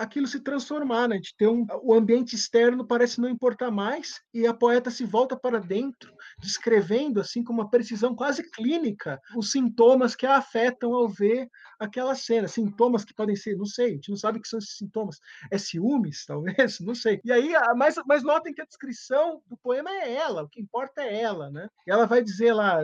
[0.00, 1.16] aquilo se transformar, né?
[1.16, 5.38] Gente tem um, o ambiente externo parece não importar mais e a poeta se volta
[5.38, 11.06] para dentro, descrevendo assim com uma precisão quase clínica os sintomas que a afetam ao
[11.06, 11.48] ver
[11.78, 14.58] aquela cena, sintomas que podem ser, não sei, a gente não sabe o que são
[14.58, 15.18] esses sintomas,
[15.50, 17.20] é ciúmes, talvez, não sei.
[17.22, 21.02] E aí, mas, mas notem que a descrição do poema é ela, o que importa
[21.02, 21.68] é ela, né?
[21.86, 22.80] Ela vai dizer lá,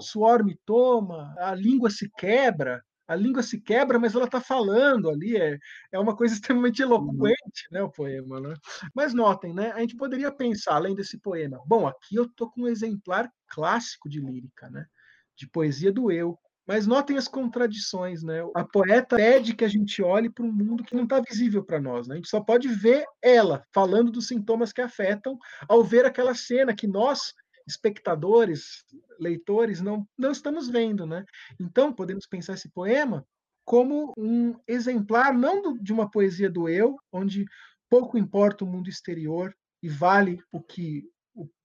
[0.00, 5.08] suor me toma, a língua se quebra, a língua se quebra, mas ela está falando
[5.08, 5.58] ali, é,
[5.90, 8.54] é uma coisa extremamente eloquente, né, o poema, né?
[8.94, 12.62] Mas notem, né, a gente poderia pensar, além desse poema, bom, aqui eu estou com
[12.62, 14.86] um exemplar clássico de lírica, né,
[15.34, 18.42] de poesia do eu, mas notem as contradições, né?
[18.54, 21.80] A poeta pede que a gente olhe para um mundo que não está visível para
[21.80, 22.12] nós, né?
[22.12, 26.76] A gente só pode ver ela falando dos sintomas que afetam ao ver aquela cena
[26.76, 27.32] que nós
[27.68, 28.84] espectadores,
[29.18, 31.06] leitores, não, não estamos vendo.
[31.06, 31.24] Né?
[31.60, 33.24] Então, podemos pensar esse poema
[33.64, 37.44] como um exemplar, não de uma poesia do eu, onde
[37.90, 41.04] pouco importa o mundo exterior e vale o que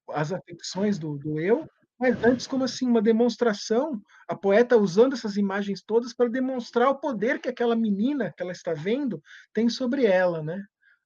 [0.10, 1.66] as afecções do, do eu,
[1.97, 6.99] mas antes como assim uma demonstração, a poeta usando essas imagens todas para demonstrar o
[6.99, 9.24] poder que aquela menina que ela está vendo
[9.54, 10.62] tem sobre ela, né?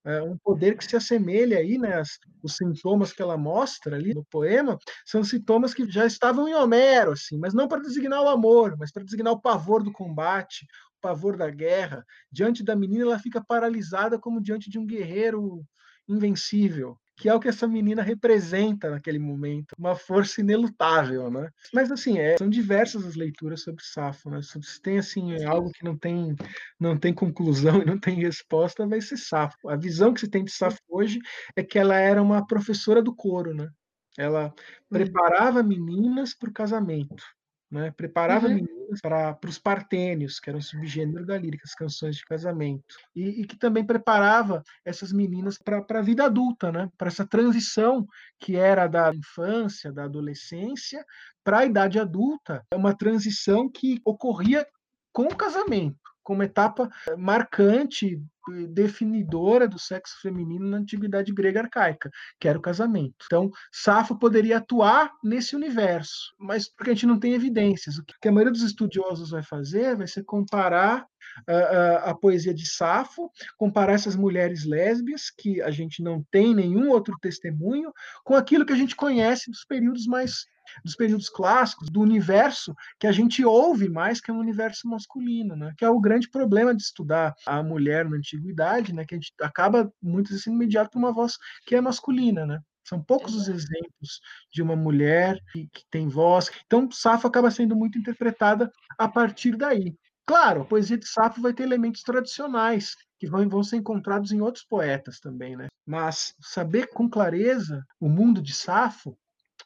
[0.07, 1.99] É, um poder que se assemelha aí, né?
[1.99, 6.55] As, os sintomas que ela mostra ali no poema são sintomas que já estavam em
[6.55, 10.65] Homero, assim, mas não para designar o amor, mas para designar o pavor do combate,
[10.97, 12.05] o pavor da guerra.
[12.31, 15.65] Diante da menina, ela fica paralisada como diante de um guerreiro
[16.07, 21.49] invencível que é o que essa menina representa naquele momento, uma força inelutável, né?
[21.73, 24.39] Mas assim, é, são diversas as leituras sobre Safo, né?
[24.41, 26.35] Se tem assim algo que não tem
[26.79, 29.67] não tem conclusão e não tem resposta, vai ser Safo.
[29.67, 31.19] A visão que se tem de Safo hoje
[31.55, 33.67] é que ela era uma professora do coro, né?
[34.15, 34.53] Ela
[34.89, 37.23] preparava meninas para o casamento.
[37.69, 37.91] Né?
[37.91, 38.55] Preparava uhum.
[38.55, 43.45] meninas para os partênios, que eram subgênero da lírica, as canções de casamento, e, e
[43.45, 46.89] que também preparava essas meninas para a vida adulta, né?
[46.97, 48.07] para essa transição
[48.39, 51.05] que era da infância, da adolescência,
[51.43, 52.65] para a idade adulta.
[52.71, 54.65] É uma transição que ocorria
[55.11, 55.97] com o casamento
[56.27, 58.21] como etapa marcante,
[58.67, 63.15] definidora do sexo feminino na antiguidade grega arcaica, que era o casamento.
[63.25, 67.97] Então, Safo poderia atuar nesse universo, mas porque a gente não tem evidências.
[67.97, 71.05] O que a maioria dos estudiosos vai fazer vai ser comparar
[71.47, 76.53] a, a, a poesia de Safo, comparar essas mulheres lésbias, que a gente não tem
[76.53, 77.93] nenhum outro testemunho,
[78.25, 80.45] com aquilo que a gente conhece dos períodos mais
[80.83, 85.55] dos períodos clássicos, do universo que a gente ouve mais, que é o universo masculino,
[85.55, 85.73] né?
[85.77, 89.05] que é o grande problema de estudar a mulher na antiguidade, né?
[89.05, 92.45] que a gente acaba vezes sendo mediado por uma voz que é masculina.
[92.45, 92.59] Né?
[92.87, 96.49] São poucos os exemplos de uma mulher que, que tem voz.
[96.65, 99.95] Então, Safo acaba sendo muito interpretada a partir daí.
[100.25, 104.41] Claro, a poesia de Safo vai ter elementos tradicionais que vão, vão ser encontrados em
[104.41, 105.67] outros poetas também, né?
[105.85, 109.17] Mas saber com clareza o mundo de Safo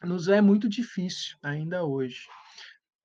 [0.04, 2.22] nos é muito difícil ainda hoje.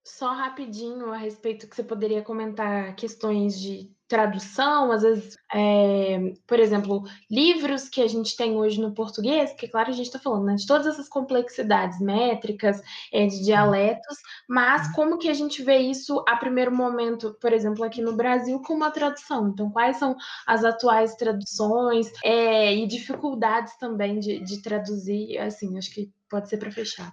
[0.07, 6.61] Só rapidinho a respeito que você poderia comentar questões de tradução, às vezes, é, por
[6.61, 10.45] exemplo, livros que a gente tem hoje no português, que claro a gente está falando
[10.45, 12.81] né, de todas essas complexidades métricas,
[13.13, 14.17] é, de dialetos,
[14.49, 14.93] mas uhum.
[14.93, 18.75] como que a gente vê isso a primeiro momento, por exemplo, aqui no Brasil, com
[18.75, 19.49] uma tradução?
[19.49, 25.37] Então, quais são as atuais traduções é, e dificuldades também de, de traduzir?
[25.39, 27.13] Assim, acho que pode ser para fechar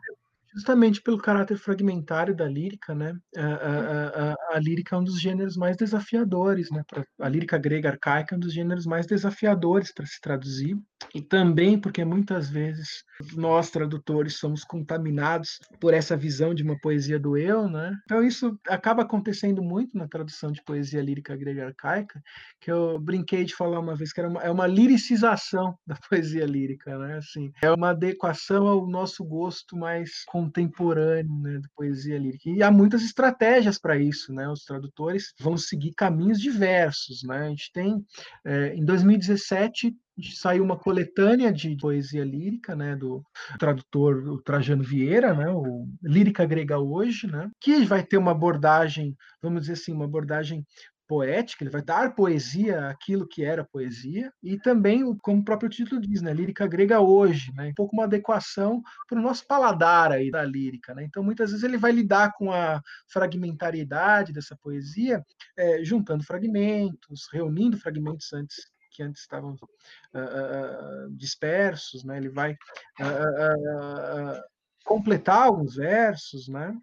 [0.54, 3.16] justamente pelo caráter fragmentário da lírica, né?
[3.36, 6.84] A, a, a, a, lírica é um dos gêneros mais desafiadores, né?
[6.88, 10.78] Pra, a lírica grega arcaica é um dos gêneros mais desafiadores para se traduzir
[11.14, 13.04] e também porque muitas vezes
[13.36, 17.95] nós tradutores somos contaminados por essa visão de uma poesia do eu, né?
[18.04, 22.22] Então isso acaba acontecendo muito na tradução de poesia lírica grega arcaica,
[22.60, 26.45] que eu brinquei de falar uma vez que era uma, é uma liricização da poesia
[26.45, 27.18] lírica, né?
[27.18, 32.49] Assim, é uma adequação ao nosso gosto mais contemporâneo, né, de poesia lírica.
[32.49, 34.47] E há muitas estratégias para isso, né?
[34.49, 37.45] Os tradutores vão seguir caminhos diversos, né?
[37.45, 38.03] A gente tem
[38.45, 39.95] é, em 2017
[40.35, 43.23] saiu uma coletânea de poesia lírica, né, do
[43.57, 49.17] tradutor o Trajano Vieira, né, o Lírica Grega Hoje, né, que vai ter uma abordagem,
[49.41, 50.63] vamos dizer assim, uma abordagem
[51.08, 56.01] poética, ele vai dar poesia àquilo que era poesia, e também, como o próprio título
[56.01, 60.32] diz, né, lírica grega hoje, né, um pouco uma adequação para o nosso paladar aí
[60.32, 60.93] da lírica.
[60.93, 61.04] Né?
[61.04, 65.24] Então, muitas vezes ele vai lidar com a fragmentariedade dessa poesia,
[65.58, 72.18] é, juntando fragmentos, reunindo fragmentos antes que antes estavam uh, uh, dispersos, né?
[72.18, 74.43] Ele vai uh,
[74.86, 76.78] completar alguns versos, né?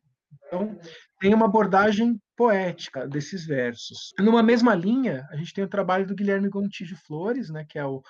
[0.47, 0.79] Então,
[1.21, 4.14] tem uma abordagem poética desses versos.
[4.18, 7.84] Numa mesma linha, a gente tem o trabalho do Guilherme Gontijo Flores, né, que é
[7.84, 8.03] o,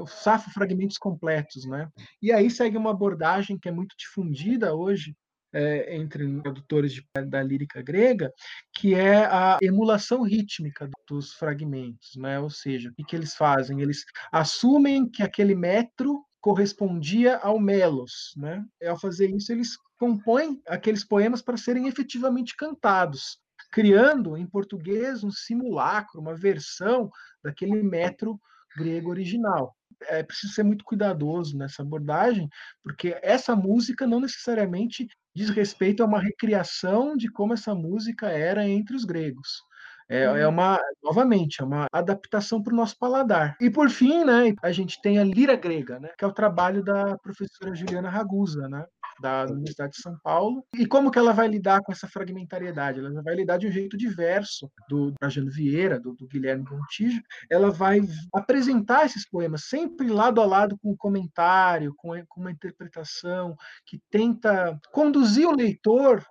[0.00, 1.88] o Safo Fragmentos Completos, né?
[2.20, 5.14] E aí segue uma abordagem que é muito difundida hoje
[5.52, 8.32] é, entre tradutores de, da lírica grega,
[8.74, 12.40] que é a emulação rítmica dos fragmentos, né?
[12.40, 13.80] Ou seja, o que, eles fazem?
[13.80, 14.02] Eles
[14.32, 18.64] assumem que aquele metro correspondia ao melos, né?
[18.82, 23.38] E ao fazer isso, eles compõem aqueles poemas para serem efetivamente cantados,
[23.70, 27.10] criando em português um simulacro, uma versão
[27.42, 28.40] daquele metro
[28.76, 32.48] grego original é preciso ser muito cuidadoso nessa abordagem,
[32.82, 38.68] porque essa música não necessariamente diz respeito a uma recriação de como essa música era
[38.68, 39.62] entre os gregos.
[40.08, 40.52] É, é uhum.
[40.52, 43.56] uma, novamente, é uma adaptação para o nosso paladar.
[43.60, 46.82] E por fim, né, a gente tem a lira grega, né, que é o trabalho
[46.82, 48.86] da professora Juliana Ragusa, né,
[49.20, 50.64] da Universidade de São Paulo.
[50.74, 53.00] E como que ela vai lidar com essa fragmentariedade?
[53.00, 57.20] Ela vai lidar de um jeito diverso do Trajano Vieira, do, do Guilherme Gontijo.
[57.50, 58.00] Ela vai
[58.32, 64.00] apresentar esses poemas sempre lado a lado com um comentário, com, com uma interpretação que
[64.10, 66.24] tenta conduzir o leitor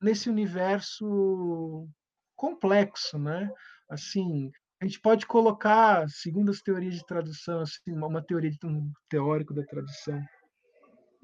[0.00, 1.88] nesse universo
[2.36, 3.50] complexo, né?
[3.88, 8.90] Assim, a gente pode colocar, segundo as teorias de tradução, assim, uma teoria de um
[9.08, 10.20] teórico da tradução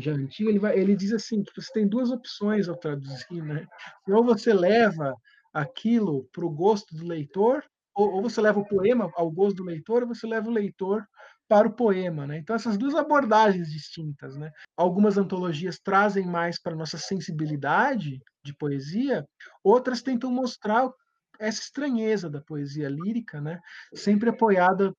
[0.00, 3.66] já antigo, ele, vai, ele diz assim que você tem duas opções ao traduzir, né?
[4.08, 5.14] Ou você leva
[5.52, 7.62] aquilo para o gosto do leitor,
[7.94, 11.04] ou, ou, você leva o poema ao gosto do leitor, ou você leva o leitor
[11.48, 12.38] para o poema, né?
[12.38, 14.50] Então essas duas abordagens distintas, né?
[14.76, 19.26] Algumas antologias trazem mais para nossa sensibilidade de poesia,
[19.62, 20.90] outras tentam mostrar
[21.38, 23.60] essa estranheza da poesia lírica, né?
[23.94, 24.94] Sempre apoiada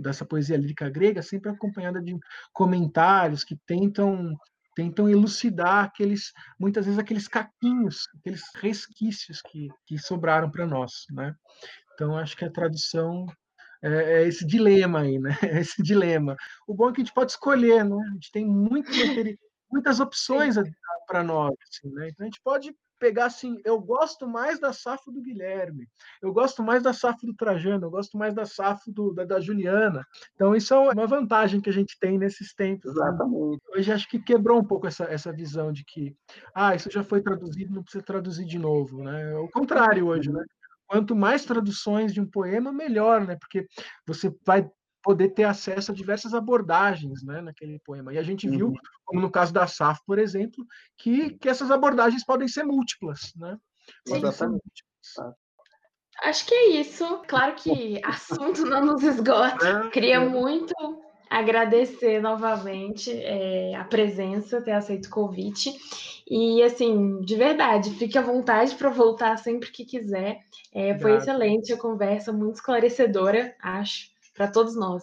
[0.00, 2.16] dessa poesia lírica grega, sempre acompanhada de
[2.52, 4.36] comentários que tentam
[4.74, 11.34] tentam elucidar aqueles muitas vezes aqueles caquinhos, aqueles resquícios que, que sobraram para nós, né?
[11.94, 13.26] Então acho que a tradução
[13.82, 15.30] é, é, esse dilema aí, né?
[15.64, 16.36] Esse dilema.
[16.66, 17.96] O bom é que a gente pode escolher, né?
[17.96, 18.90] A gente tem muito
[19.70, 20.62] muitas opções à,
[21.06, 22.08] para nós, assim, né?
[22.08, 25.88] Então a gente pode pegar assim, eu gosto mais da safra do Guilherme,
[26.22, 29.40] eu gosto mais da safra do Trajano, eu gosto mais da safra do, da, da,
[29.40, 30.04] Juliana.
[30.34, 32.94] Então, isso é uma vantagem que a gente tem nesses tempos.
[32.94, 33.02] Né?
[33.02, 33.52] Exatamente.
[33.52, 33.58] Né?
[33.76, 36.16] Hoje acho que quebrou um pouco essa, essa visão de que,
[36.54, 39.02] ah, isso já foi traduzido, não precisa traduzir de novo.
[39.02, 39.32] Né?
[39.32, 40.42] É o contrário hoje, né?
[40.86, 43.36] Quanto mais traduções de um poema, melhor, né?
[43.36, 43.66] Porque
[44.06, 44.68] você vai
[45.06, 48.12] poder ter acesso a diversas abordagens né, naquele poema.
[48.12, 48.74] E a gente viu, uhum.
[49.04, 50.66] como no caso da SAF, por exemplo,
[50.98, 53.32] que, que essas abordagens podem ser múltiplas.
[53.36, 53.56] Né?
[54.04, 55.36] Ser múltiplas.
[56.24, 57.22] Acho que é isso.
[57.28, 59.86] Claro que assunto não nos esgota.
[59.86, 60.28] É, Queria é.
[60.28, 60.74] muito
[61.30, 65.72] agradecer novamente é, a presença, ter aceito o convite.
[66.28, 70.40] E, assim, de verdade, fique à vontade para voltar sempre que quiser.
[70.74, 75.02] É, foi excelente a conversa, muito esclarecedora, acho para todos nós.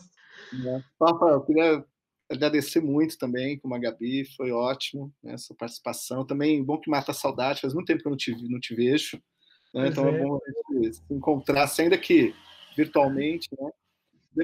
[0.97, 1.85] Papa, eu queria
[2.29, 6.25] agradecer muito também, como a Gabi, foi ótimo né, essa participação.
[6.25, 8.75] Também bom que mata a saudade, faz muito tempo que eu não te, não te
[8.75, 9.21] vejo,
[9.73, 10.17] né, então é.
[10.17, 10.39] é bom
[10.91, 12.33] se encontrar, ainda que
[12.75, 13.49] virtualmente.
[13.59, 13.71] Né.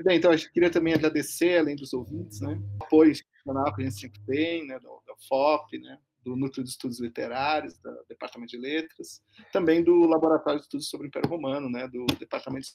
[0.03, 3.85] Bem, então, eu queria também agradecer, além dos ouvintes, né, o apoio institucional que a
[3.85, 8.57] gente sempre tem, né, da FOP, né, do Núcleo de Estudos Literários, do Departamento de
[8.57, 9.21] Letras,
[9.51, 12.73] também do Laboratório de Estudos sobre o Império Romano, né, do Departamento de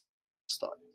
[0.50, 0.93] História.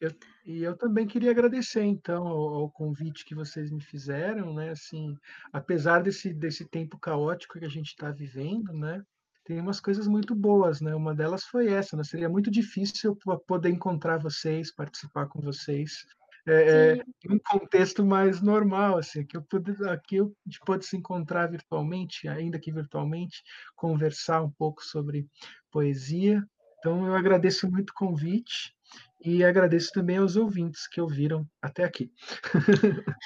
[0.00, 0.10] Eu,
[0.44, 4.70] e eu também queria agradecer, então, ao, ao, convite que vocês me fizeram, né?
[4.70, 5.16] Assim,
[5.52, 9.02] apesar desse, desse tempo caótico que a gente está vivendo, né?
[9.44, 10.94] Tem umas coisas muito boas, né?
[10.94, 12.04] Uma delas foi essa, né?
[12.04, 16.04] Seria muito difícil eu poder encontrar vocês, participar com vocês,
[16.46, 20.60] é, é, em um contexto mais normal, assim, que eu pude, aqui eu, a gente
[20.64, 23.42] pode se encontrar virtualmente, ainda que virtualmente,
[23.76, 25.28] conversar um pouco sobre
[25.70, 26.42] poesia.
[26.80, 28.74] Então, eu agradeço muito o convite
[29.22, 32.10] e agradeço também aos ouvintes que ouviram até aqui.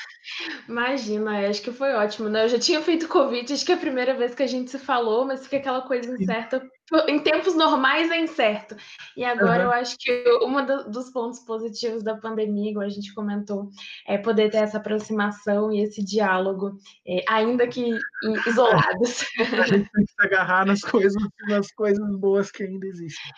[0.68, 2.44] Imagina, acho que foi ótimo, né?
[2.44, 4.78] Eu já tinha feito convite, acho que é a primeira vez que a gente se
[4.78, 6.68] falou, mas fica aquela coisa incerta.
[7.08, 8.76] Em tempos normais é incerto.
[9.16, 9.70] E agora uhum.
[9.70, 13.70] eu acho que um dos pontos positivos da pandemia, igual a gente comentou,
[14.06, 17.98] é poder ter essa aproximação e esse diálogo, é, ainda que
[18.46, 19.24] isolados.
[19.64, 23.32] A gente tem que se agarrar nas coisas, nas coisas boas que ainda existem.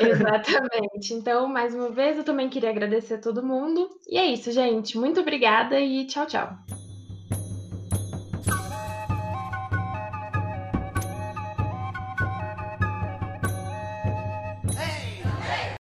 [0.00, 1.14] Exatamente.
[1.14, 3.88] Então, mais uma vez, eu também queria agradecer a todo mundo.
[4.08, 4.96] E é isso, gente.
[4.96, 6.83] Muito obrigada e tchau, tchau.